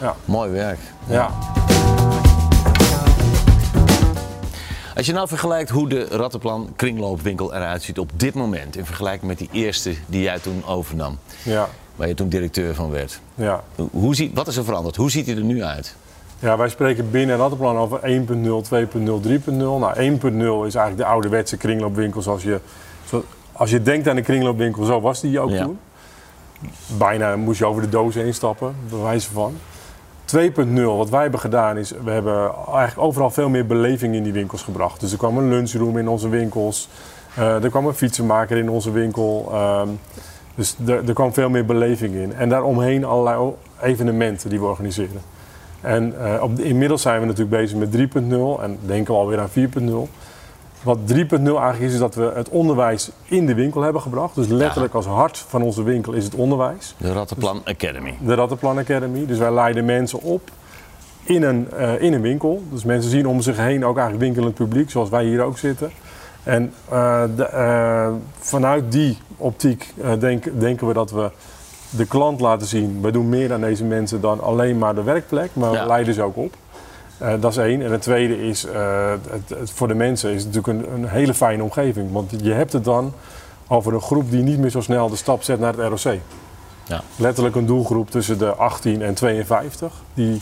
Ja. 0.00 0.14
Mooi 0.24 0.50
werk. 0.50 0.78
Ja. 1.06 1.30
Als 4.96 5.06
je 5.06 5.12
nou 5.12 5.28
vergelijkt 5.28 5.70
hoe 5.70 5.88
de 5.88 6.04
Rattenplan 6.10 6.72
kringloopwinkel 6.76 7.54
eruit 7.54 7.82
ziet 7.82 7.98
op 7.98 8.10
dit 8.16 8.34
moment... 8.34 8.76
in 8.76 8.84
vergelijking 8.86 9.26
met 9.26 9.38
die 9.38 9.48
eerste 9.52 9.94
die 10.06 10.22
jij 10.22 10.38
toen 10.38 10.62
overnam, 10.66 11.18
Ja. 11.44 11.68
waar 11.96 12.08
je 12.08 12.14
toen 12.14 12.28
directeur 12.28 12.74
van 12.74 12.90
werd. 12.90 13.20
Ja. 13.34 13.62
Hoe 13.90 14.14
ziet, 14.14 14.34
wat 14.34 14.46
is 14.46 14.56
er 14.56 14.64
veranderd? 14.64 14.96
Hoe 14.96 15.10
ziet 15.10 15.26
hij 15.26 15.36
er 15.36 15.42
nu 15.42 15.62
uit? 15.62 15.94
ja, 16.38 16.56
wij 16.56 16.68
spreken 16.68 17.10
binnen 17.10 17.36
Rattenplan 17.36 17.76
over 17.76 18.00
1.0, 18.00 18.62
2.0, 18.62 19.20
3.0. 19.20 19.52
Nou, 19.54 19.94
1.0 19.94 20.66
is 20.66 20.74
eigenlijk 20.74 20.96
de 20.96 21.04
ouderwetse 21.04 21.56
kringloopwinkel 21.56 22.22
zoals 22.22 22.42
je... 22.42 22.60
Als 23.52 23.70
je 23.70 23.82
denkt 23.82 24.08
aan 24.08 24.16
een 24.16 24.22
kringloopwinkel, 24.22 24.84
zo 24.84 25.00
was 25.00 25.20
die 25.20 25.40
ook 25.40 25.50
Ja. 25.50 25.62
toen. 25.62 25.78
Bijna 26.98 27.36
moest 27.36 27.58
je 27.58 27.64
over 27.66 27.82
de 27.82 27.88
doos 27.88 28.14
heen 28.14 28.34
stappen, 28.34 28.74
bij 28.88 28.98
wijze 28.98 29.30
van. 29.30 29.56
2.0, 30.36 30.82
wat 30.82 31.10
wij 31.10 31.22
hebben 31.22 31.40
gedaan 31.40 31.76
is, 31.76 31.92
we 32.04 32.10
hebben 32.10 32.50
eigenlijk 32.66 32.98
overal 33.08 33.30
veel 33.30 33.48
meer 33.48 33.66
beleving 33.66 34.14
in 34.14 34.22
die 34.22 34.32
winkels 34.32 34.62
gebracht. 34.62 35.00
Dus 35.00 35.12
er 35.12 35.18
kwam 35.18 35.38
een 35.38 35.48
lunchroom 35.48 35.98
in 35.98 36.08
onze 36.08 36.28
winkels, 36.28 36.88
eh, 37.34 37.64
er 37.64 37.70
kwam 37.70 37.86
een 37.86 37.94
fietsenmaker 37.94 38.56
in 38.56 38.70
onze 38.70 38.90
winkel. 38.90 39.48
ehm, 39.52 39.88
dus 40.54 40.76
er, 40.86 41.12
kwam 41.12 41.32
veel 41.32 41.50
meer 41.50 41.64
beleving 41.64 42.14
in. 42.14 42.34
En 42.34 42.48
daaromheen 42.48 43.04
allerlei 43.04 43.52
evenementen 43.80 44.50
die 44.50 44.60
we 44.60 44.66
organiseren. 44.66 45.20
En 45.80 46.24
eh, 46.24 46.42
op, 46.42 46.58
inmiddels 46.58 47.02
zijn 47.02 47.20
we 47.20 47.26
natuurlijk 47.26 47.56
bezig 47.56 47.78
met 47.78 47.90
3.0 47.90 48.62
en 48.62 48.78
denken 48.86 49.14
we 49.14 49.20
alweer 49.20 49.40
aan 49.40 49.50
4.0. 49.50 50.08
Wat 50.82 50.98
3.0 51.06 51.12
eigenlijk 51.12 51.78
is, 51.80 51.92
is 51.92 51.98
dat 51.98 52.14
we 52.14 52.32
het 52.34 52.48
onderwijs 52.48 53.10
in 53.24 53.46
de 53.46 53.54
winkel 53.54 53.80
hebben 53.82 54.02
gebracht. 54.02 54.34
Dus 54.34 54.46
letterlijk 54.46 54.94
als 54.94 55.06
hart 55.06 55.38
van 55.38 55.62
onze 55.62 55.82
winkel 55.82 56.12
is 56.12 56.24
het 56.24 56.34
onderwijs. 56.34 56.94
De 56.98 57.12
Rattenplan 57.12 57.60
Academy. 57.64 58.14
De 58.20 58.34
Rattenplan 58.34 58.78
Academy. 58.78 59.26
Dus 59.26 59.38
wij 59.38 59.52
leiden 59.52 59.84
mensen 59.84 60.20
op 60.22 60.50
in 61.22 61.42
een, 61.42 61.70
eh, 61.70 62.02
in 62.02 62.12
een 62.12 62.20
winkel. 62.20 62.62
Dus 62.70 62.84
mensen 62.84 63.10
zien 63.10 63.26
om 63.26 63.40
zich 63.40 63.56
heen 63.56 63.84
ook 63.84 63.96
eigenlijk 63.96 64.24
winkelend 64.24 64.54
publiek, 64.54 64.90
zoals 64.90 65.08
wij 65.08 65.24
hier 65.24 65.42
ook 65.42 65.58
zitten. 65.58 65.90
En 66.42 66.72
eh, 66.88 67.22
de, 67.36 67.44
eh, 67.44 68.08
vanuit 68.38 68.92
die 68.92 69.18
optiek 69.36 69.94
denk- 70.18 70.60
denken 70.60 70.86
we 70.86 70.92
dat 70.92 71.10
we 71.10 71.30
de 71.90 72.06
klant 72.06 72.40
laten 72.40 72.66
zien. 72.66 72.98
We 73.02 73.10
doen 73.10 73.28
meer 73.28 73.52
aan 73.52 73.60
deze 73.60 73.84
mensen 73.84 74.20
dan 74.20 74.40
alleen 74.40 74.78
maar 74.78 74.94
de 74.94 75.02
werkplek, 75.02 75.50
maar 75.52 75.72
Ja. 75.72 75.80
we 75.80 75.86
leiden 75.86 76.14
ze 76.14 76.22
ook 76.22 76.36
op. 76.36 76.54
Eh, 77.20 77.32
dat 77.40 77.50
is 77.50 77.56
één. 77.56 77.82
En 77.82 77.92
het 77.92 78.02
tweede 78.02 78.46
is, 78.48 78.64
eh, 78.64 79.10
het, 79.30 79.58
het- 79.58 79.70
voor 79.70 79.88
de 79.88 79.94
mensen 79.94 80.30
is 80.32 80.44
het 80.44 80.54
natuurlijk 80.54 80.86
een, 80.88 80.94
een 80.94 81.08
hele 81.08 81.34
fijne 81.34 81.62
omgeving. 81.62 82.12
Want 82.12 82.30
je 82.42 82.52
hebt 82.52 82.72
het 82.72 82.84
dan 82.84 83.12
over 83.68 83.94
een 83.94 84.00
groep 84.00 84.30
die 84.30 84.42
niet 84.42 84.58
meer 84.58 84.70
zo 84.70 84.80
snel 84.80 85.08
de 85.08 85.16
stap 85.16 85.42
zet 85.42 85.60
naar 85.60 85.76
het 85.76 86.04
ROC 86.04 86.16
Ja. 86.86 87.00
letterlijk 87.16 87.56
een 87.56 87.66
doelgroep 87.66 88.10
tussen 88.10 88.38
de 88.38 88.54
18 88.54 89.02
en 89.02 89.14
52. 89.14 89.92
Die, 90.14 90.40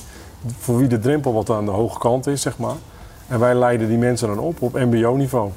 voor 0.58 0.78
wie 0.78 0.88
de 0.88 0.98
drempel 0.98 1.32
wat 1.32 1.50
aan 1.50 1.64
de 1.64 1.70
hoge 1.70 1.98
kant 1.98 2.26
is, 2.26 2.42
zeg 2.42 2.58
maar. 2.58 2.74
En 3.28 3.38
wij 3.38 3.54
leiden 3.54 3.88
die 3.88 3.98
mensen 3.98 4.28
dan 4.28 4.38
op 4.38 4.62
op 4.62 4.72
mbo-niveau. 4.72 5.50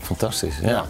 Fantastisch, 0.00 0.58
ja. 0.62 0.84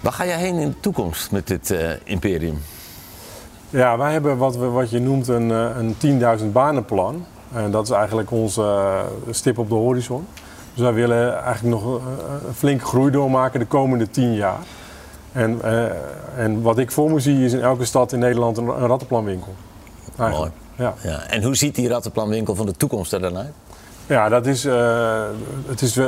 Waar 0.00 0.12
ga 0.12 0.26
jij 0.26 0.38
heen 0.38 0.54
in 0.58 0.68
de 0.68 0.80
toekomst 0.80 1.30
met 1.30 1.46
dit 1.46 1.70
eh, 1.70 1.90
imperium? 2.04 2.62
Ja, 3.70 3.98
wij 3.98 4.12
hebben 4.12 4.36
wat, 4.36 4.56
we, 4.56 4.66
wat 4.66 4.90
je 4.90 5.00
noemt 5.00 5.28
een, 5.28 5.50
eh, 5.50 5.76
een 5.76 5.96
10.000 6.40 6.52
banenplan. 6.52 7.26
En 7.52 7.70
dat 7.70 7.84
is 7.84 7.90
eigenlijk 7.90 8.30
onze 8.30 8.62
eh, 8.62 9.00
stip 9.30 9.58
op 9.58 9.68
de 9.68 9.74
horizon. 9.74 10.26
Dus 10.74 10.82
wij 10.82 10.92
willen 10.92 11.42
eigenlijk 11.42 11.82
nog 11.82 11.96
eh, 11.96 12.02
een 12.46 12.54
flinke 12.54 12.84
groei 12.84 13.10
doormaken 13.10 13.60
de 13.60 13.66
komende 13.66 14.10
10 14.10 14.34
jaar. 14.34 14.58
En, 15.32 15.60
en 16.36 16.62
wat 16.62 16.78
ik 16.78 16.90
voor 16.90 17.10
me 17.10 17.20
zie 17.20 17.44
is 17.44 17.52
in 17.52 17.60
elke 17.60 17.84
stad 17.84 18.12
in 18.12 18.18
Nederland 18.18 18.56
een, 18.56 18.68
een 18.68 18.86
rattenplanwinkel. 18.86 19.54
Eigenlijk. 20.18 20.54
Ja. 20.76 20.94
Ja. 21.02 21.22
En 21.22 21.42
hoe 21.42 21.54
ziet 21.54 21.74
die 21.74 21.88
Rattenplanwinkel 21.88 22.54
van 22.54 22.66
de 22.66 22.72
toekomst 22.72 23.12
er 23.12 23.20
dan 23.20 23.36
uit? 23.36 23.52
Ja, 24.06 24.28
dat 24.28 24.46
is, 24.46 24.64
het 25.66 25.82
is 25.82 25.98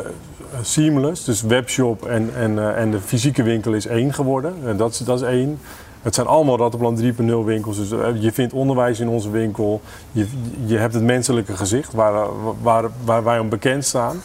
seamless. 0.63 1.25
Dus 1.25 1.43
webshop 1.43 2.07
en, 2.07 2.31
en, 2.37 2.77
en 2.77 2.91
de 2.91 3.01
fysieke 3.01 3.43
winkel 3.43 3.73
is 3.73 3.87
één 3.87 4.15
geworden. 4.15 4.55
En 4.67 4.77
dat, 4.77 4.91
is, 4.91 4.99
dat 4.99 5.21
is 5.21 5.27
één. 5.27 5.59
Het 6.03 6.15
zijn 6.15 6.27
allemaal 6.27 6.59
Rattenplan 6.59 6.99
3.0 6.99 7.45
winkels. 7.45 7.77
Dus 7.77 7.91
eh, 7.91 8.23
je 8.23 8.33
vindt 8.33 8.53
onderwijs 8.53 9.01
in 9.01 9.09
onze 9.09 9.31
winkel. 9.31 9.81
Je, 10.13 10.27
je 10.67 10.77
hebt 10.77 10.95
het 10.95 11.03
menselijke 11.03 11.57
gezicht 11.57 11.93
waar, 11.93 12.27
waar, 12.63 12.85
waar 13.05 13.25
wij 13.25 13.39
om 13.39 13.49
bekend 13.49 13.85
staan. 13.85 14.23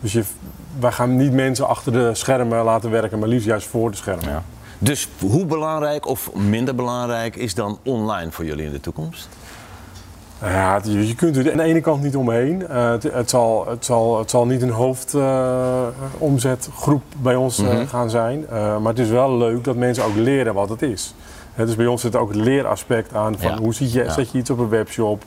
Dus 0.00 0.12
je, 0.12 0.22
wij 0.78 0.92
gaan 0.92 1.16
niet 1.16 1.32
mensen 1.32 1.68
achter 1.68 1.92
de 1.92 2.14
schermen 2.14 2.64
laten 2.64 2.90
werken, 2.90 3.18
maar 3.18 3.28
liefst 3.28 3.46
juist 3.46 3.66
voor 3.66 3.90
de 3.90 3.96
schermen. 3.96 4.28
Ja. 4.28 4.42
Dus 4.78 5.08
hoe 5.20 5.46
belangrijk 5.46 6.06
of 6.06 6.34
minder 6.34 6.74
belangrijk 6.74 7.36
is 7.36 7.54
dan 7.54 7.78
online 7.82 8.30
voor 8.30 8.44
jullie 8.44 8.66
in 8.66 8.72
de 8.72 8.80
toekomst? 8.80 9.28
Nou 10.44 10.56
Ja, 10.56 10.80
je 10.84 11.06
je 11.06 11.14
kunt 11.14 11.36
er 11.36 11.50
aan 11.50 11.56
de 11.56 11.62
ene 11.62 11.80
kant 11.80 12.02
niet 12.02 12.16
omheen. 12.16 12.68
Eh, 12.68 12.90
het, 12.90 13.02
het, 13.02 13.30
zal, 13.30 13.66
het, 13.68 13.84
zal, 13.84 14.18
het 14.18 14.30
zal 14.30 14.46
niet 14.46 14.62
een 14.62 14.70
hoofdomzetgroep 14.70 17.02
bij 17.18 17.34
ons 17.34 17.58
eh, 17.58 17.64
Mhm. 17.64 17.86
gaan 17.86 18.10
zijn. 18.10 18.46
Eh, 18.48 18.78
maar 18.78 18.92
het 18.92 18.98
is 18.98 19.08
wel 19.08 19.36
leuk 19.36 19.64
dat 19.64 19.76
mensen 19.76 20.04
ook 20.04 20.14
leren 20.14 20.54
wat 20.54 20.68
het 20.68 20.82
is. 20.82 21.14
Dus 21.56 21.76
bij 21.76 21.86
ons 21.86 22.00
zit 22.00 22.16
ook 22.16 22.28
het 22.28 22.36
leeraspect 22.36 23.14
aan. 23.14 23.38
Van 23.38 23.50
Ja. 23.50 23.58
Hoe 23.58 23.74
zet 23.74 23.92
je, 23.92 24.10
zet 24.10 24.30
je 24.30 24.38
iets 24.38 24.50
op 24.50 24.58
een 24.58 24.68
webshop? 24.68 25.24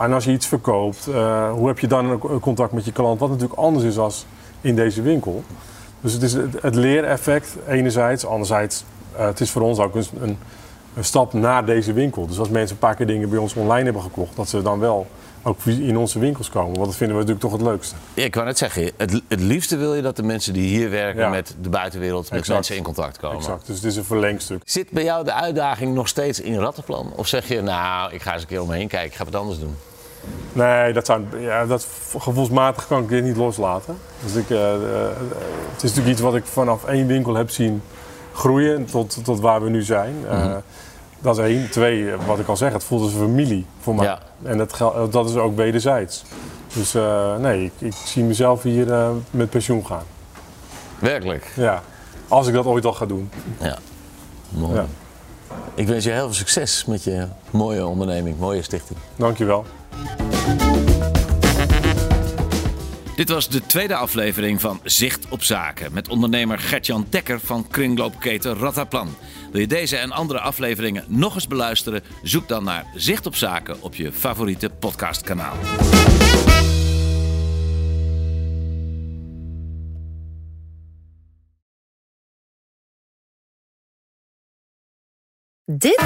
En 0.00 0.12
als 0.12 0.24
je 0.24 0.32
iets 0.32 0.46
verkoopt, 0.46 1.04
hoe 1.54 1.66
heb 1.66 1.78
je 1.78 1.86
dan 1.86 2.18
contact 2.40 2.72
met 2.72 2.84
je 2.84 2.92
klant? 2.92 3.20
Wat 3.20 3.28
natuurlijk 3.30 3.58
anders 3.58 3.84
is 3.84 3.94
dan 3.94 4.10
in 4.60 4.76
deze 4.76 5.02
winkel. 5.02 5.42
Dus 6.00 6.12
het 6.12 6.22
is 6.22 6.32
het, 6.32 6.62
het 6.62 6.74
leereffect 6.74 7.56
enerzijds. 7.68 8.26
Anderzijds, 8.26 8.84
het 9.12 9.40
is 9.40 9.50
voor 9.50 9.62
ons 9.62 9.78
ook 9.78 9.94
een, 9.94 10.04
een, 10.20 10.38
een 10.94 11.04
stap 11.04 11.32
naar 11.32 11.64
deze 11.66 11.92
winkel. 11.92 12.26
Dus 12.26 12.38
als 12.38 12.48
mensen 12.48 12.72
een 12.74 12.80
paar 12.80 12.94
keer 12.94 13.06
dingen 13.06 13.28
bij 13.28 13.38
ons 13.38 13.54
online 13.54 13.84
hebben 13.84 14.02
gekocht, 14.02 14.36
dat 14.36 14.48
ze 14.48 14.62
dan 14.62 14.78
wel 14.78 15.06
ook 15.42 15.64
in 15.64 15.96
onze 15.96 16.18
winkels 16.18 16.50
komen. 16.50 16.72
Want 16.74 16.84
dat 16.86 16.96
vinden 16.96 17.16
we 17.16 17.22
natuurlijk 17.22 17.40
toch 17.52 17.60
het 17.60 17.68
leukste. 17.70 17.94
Ik 18.14 18.30
kan 18.30 18.46
het 18.46 18.58
zeggen, 18.58 18.90
het, 18.96 19.22
het 19.28 19.40
liefste 19.40 19.76
wil 19.76 19.94
je 19.94 20.02
dat 20.02 20.16
de 20.16 20.22
mensen 20.22 20.52
die 20.52 20.68
hier 20.76 20.90
werken 20.90 21.20
Ja. 21.22 21.28
met 21.28 21.54
de 21.60 21.68
buitenwereld, 21.68 22.22
met 22.22 22.38
Exact. 22.38 22.56
mensen 22.56 22.76
in 22.76 22.82
contact 22.82 23.18
komen. 23.18 23.36
Exact. 23.36 23.66
Dus 23.66 23.76
het 23.76 23.84
is 23.84 23.96
een 23.96 24.04
verlengstuk. 24.04 24.62
Zit 24.64 24.90
bij 24.90 25.04
jou 25.04 25.24
de 25.24 25.32
uitdaging 25.32 25.94
nog 25.94 26.08
steeds 26.08 26.40
in 26.40 26.58
Rattenplan? 26.58 27.12
Of 27.16 27.26
zeg 27.26 27.48
je, 27.48 27.60
nou, 27.62 28.12
ik 28.12 28.22
ga 28.22 28.32
eens 28.32 28.42
een 28.42 28.48
keer 28.48 28.62
omheen 28.62 28.88
kijken, 28.88 29.10
ik 29.10 29.14
ga 29.16 29.24
wat 29.24 29.34
anders 29.34 29.58
doen? 29.58 29.76
Nee, 30.52 30.92
dat 30.92 31.06
zou, 31.06 31.22
ja, 31.40 31.66
dat, 31.66 31.86
gevoelsmatig 32.18 32.86
kan 32.86 33.02
ik 33.02 33.08
dit 33.08 33.24
niet 33.24 33.36
loslaten. 33.36 33.96
Dus 34.24 34.34
ik, 34.34 34.50
eh, 34.50 34.74
eh, 34.74 34.80
het 35.72 35.82
is 35.82 35.82
natuurlijk 35.82 36.08
iets 36.08 36.20
wat 36.20 36.34
ik 36.34 36.44
vanaf 36.44 36.84
één 36.84 37.06
winkel 37.06 37.34
heb 37.34 37.50
zien 37.50 37.82
groeien 38.32 38.84
tot, 38.84 39.24
tot 39.24 39.40
waar 39.40 39.62
we 39.62 39.70
nu 39.70 39.82
zijn. 39.82 40.14
Eh, 40.28 40.56
Dat 41.22 41.38
is 41.38 41.44
één. 41.44 41.70
Twee, 41.70 42.12
eh, 42.12 42.26
wat 42.26 42.38
ik 42.38 42.48
al 42.48 42.56
zeg, 42.56 42.72
het 42.72 42.84
voelt 42.84 43.02
als 43.02 43.12
een 43.12 43.18
familie 43.18 43.66
voor 43.80 43.94
mij. 43.94 44.04
Ja. 44.04 44.18
En 44.42 44.58
dat, 44.58 44.78
dat 45.10 45.28
is 45.28 45.36
ook 45.36 45.56
wederzijds. 45.56 46.24
Dus 46.72 46.94
eh, 46.94 47.36
nee, 47.36 47.64
ik, 47.64 47.72
ik 47.78 47.94
zie 48.04 48.24
mezelf 48.24 48.62
hier 48.62 48.92
eh, 48.92 49.10
met 49.30 49.50
pensioen 49.50 49.86
gaan. 49.86 50.04
Werkelijk. 50.98 51.52
Ja. 51.56 51.82
Als 52.28 52.46
ik 52.46 52.54
dat 52.54 52.64
ooit 52.64 52.84
al 52.84 52.92
ga 52.92 53.06
doen. 53.06 53.30
Ja. 53.60 53.78
Mooi. 54.48 54.74
Ja. 54.74 54.86
Ik 55.74 55.86
wens 55.86 56.04
je 56.04 56.10
heel 56.10 56.24
veel 56.24 56.34
succes 56.34 56.84
met 56.84 57.04
je 57.04 57.26
mooie 57.50 57.86
onderneming, 57.86 58.38
mooie 58.38 58.62
stichting. 58.62 58.98
Dankjewel. 59.16 59.64
Dit 63.16 63.28
was 63.28 63.48
de 63.48 63.66
tweede 63.66 63.94
aflevering 63.94 64.60
van 64.60 64.80
Zicht 64.84 65.28
op 65.28 65.42
Zaken 65.42 65.92
met 65.92 66.08
ondernemer 66.08 66.58
Gertjan 66.58 67.06
Dekker 67.10 67.40
van 67.40 67.68
kringloopketen 67.68 68.58
Rataplan. 68.58 69.16
Wil 69.50 69.60
je 69.60 69.66
deze 69.66 69.96
en 69.96 70.10
andere 70.10 70.40
afleveringen 70.40 71.04
nog 71.08 71.34
eens 71.34 71.46
beluisteren? 71.46 72.02
Zoek 72.22 72.48
dan 72.48 72.64
naar 72.64 72.86
Zicht 72.94 73.26
op 73.26 73.34
Zaken 73.34 73.82
op 73.82 73.94
je 73.94 74.12
favoriete 74.12 74.70
podcastkanaal. 74.70 75.56
Dit 85.64 86.02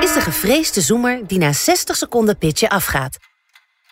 is 0.00 0.12
de 0.12 0.20
gevreesde 0.20 0.80
zoemer 0.80 1.26
die 1.26 1.38
na 1.38 1.52
60 1.52 1.96
seconden 1.96 2.38
pitchen 2.38 2.68
afgaat. 2.68 3.18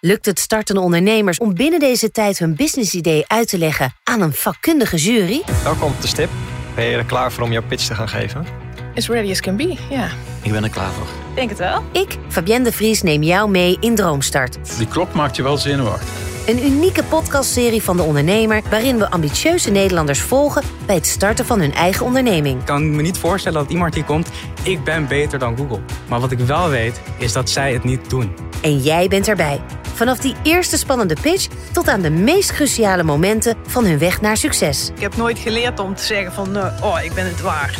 Lukt 0.05 0.27
het 0.27 0.39
startende 0.39 0.81
ondernemers 0.81 1.39
om 1.39 1.55
binnen 1.55 1.81
deze 1.81 2.11
tijd 2.11 2.39
hun 2.39 2.55
businessidee 2.55 3.25
uit 3.27 3.49
te 3.49 3.59
leggen 3.59 3.93
aan 4.05 4.21
een 4.21 4.33
vakkundige 4.33 4.97
jury? 4.97 5.43
Welkom 5.63 5.91
op 5.93 6.01
de 6.01 6.07
stip. 6.07 6.31
Ben 6.75 6.85
je 6.85 6.97
er 6.97 7.05
klaar 7.05 7.33
voor 7.33 7.45
om 7.45 7.53
jouw 7.53 7.63
pitch 7.63 7.87
te 7.87 7.95
gaan 7.95 8.09
geven? 8.09 8.47
As 8.95 9.09
ready 9.09 9.31
as 9.31 9.41
can 9.41 9.57
be, 9.57 9.77
ja. 9.91 10.09
Ik 10.43 10.53
ben 10.53 10.65
er 10.65 10.71
klaar 10.71 10.93
voor. 10.93 11.07
Denk 11.35 11.49
het 11.49 11.59
wel. 11.59 11.83
Ik, 11.93 12.17
Fabienne 12.29 12.65
de 12.65 12.73
Vries, 12.73 13.03
neem 13.03 13.23
jou 13.23 13.51
mee 13.51 13.77
in 13.81 13.95
Droomstart. 13.95 14.77
Die 14.79 14.87
klok 14.87 15.13
maakt 15.13 15.37
je 15.37 15.43
wel 15.43 15.57
zenuwachtig. 15.57 16.09
Een 16.47 16.65
unieke 16.65 17.05
podcastserie 17.05 17.83
van 17.83 17.97
de 17.97 18.03
ondernemer 18.03 18.63
waarin 18.71 18.99
we 18.99 19.11
ambitieuze 19.11 19.71
Nederlanders 19.71 20.21
volgen 20.21 20.63
bij 20.87 20.95
het 20.95 21.07
starten 21.07 21.47
van 21.47 21.61
hun 21.61 21.75
eigen 21.75 22.07
onderneming. 22.07 22.61
Ik 22.61 22.67
kan 22.67 22.97
me 22.97 23.03
niet 23.03 23.19
voorstellen 23.19 23.61
dat 23.63 23.71
iemand 23.71 23.95
hier 23.95 24.05
komt. 24.05 24.29
Ik 24.63 24.85
ben 24.85 25.07
beter 25.07 25.39
dan 25.39 25.57
Google. 25.57 25.81
Maar 26.09 26.21
wat 26.21 26.31
ik 26.31 26.39
wel 26.39 26.69
weet, 26.69 27.01
is 27.19 27.33
dat 27.33 27.51
zij 27.51 27.73
het 27.73 27.85
niet 27.85 28.11
doen. 28.11 28.35
En 28.63 28.79
jij 28.79 29.09
bent 29.09 29.29
erbij. 29.29 29.61
Vanaf 29.93 30.19
die 30.19 30.35
eerste 30.43 30.77
spannende 30.77 31.17
pitch 31.21 31.49
tot 31.73 31.89
aan 31.89 32.01
de 32.01 32.11
meest 32.11 32.53
cruciale 32.53 33.03
momenten 33.03 33.57
van 33.67 33.85
hun 33.85 33.99
weg 33.99 34.21
naar 34.21 34.37
succes. 34.37 34.91
Ik 34.95 35.01
heb 35.01 35.17
nooit 35.17 35.39
geleerd 35.39 35.81
om 35.81 35.95
te 35.95 36.03
zeggen 36.03 36.33
van, 36.33 36.57
eh, 36.57 36.85
oh, 36.85 37.03
ik 37.03 37.13
ben 37.13 37.27
het 37.27 37.41
waard. 37.41 37.79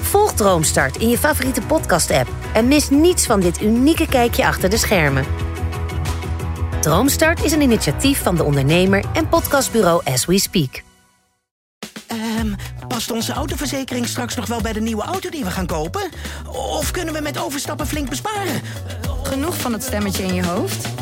Volg 0.00 0.32
Droomstart 0.32 0.96
in 0.96 1.08
je 1.08 1.18
favoriete 1.18 1.60
podcast-app 1.60 2.28
en 2.54 2.68
mis 2.68 2.90
niets 2.90 3.26
van 3.26 3.40
dit 3.40 3.62
unieke 3.62 4.08
kijkje 4.08 4.46
achter 4.46 4.70
de 4.70 4.76
schermen. 4.76 5.24
Droomstart 6.80 7.44
is 7.44 7.52
een 7.52 7.60
initiatief 7.60 8.22
van 8.22 8.36
de 8.36 8.44
ondernemer 8.44 9.04
en 9.12 9.28
podcastbureau 9.28 10.00
As 10.04 10.24
We 10.24 10.38
Speak. 10.38 10.82
Ehm, 12.06 12.52
past 12.88 13.10
onze 13.10 13.32
autoverzekering 13.32 14.06
straks 14.06 14.34
nog 14.34 14.46
wel 14.46 14.60
bij 14.60 14.72
de 14.72 14.80
nieuwe 14.80 15.02
auto 15.02 15.30
die 15.30 15.44
we 15.44 15.50
gaan 15.50 15.66
kopen? 15.66 16.10
Of 16.46 16.90
kunnen 16.90 17.14
we 17.14 17.20
met 17.20 17.38
overstappen 17.38 17.86
flink 17.86 18.08
besparen? 18.08 18.60
Genoeg 19.22 19.56
van 19.56 19.72
het 19.72 19.82
stemmetje 19.82 20.22
in 20.22 20.34
je 20.34 20.44
hoofd? 20.44 21.01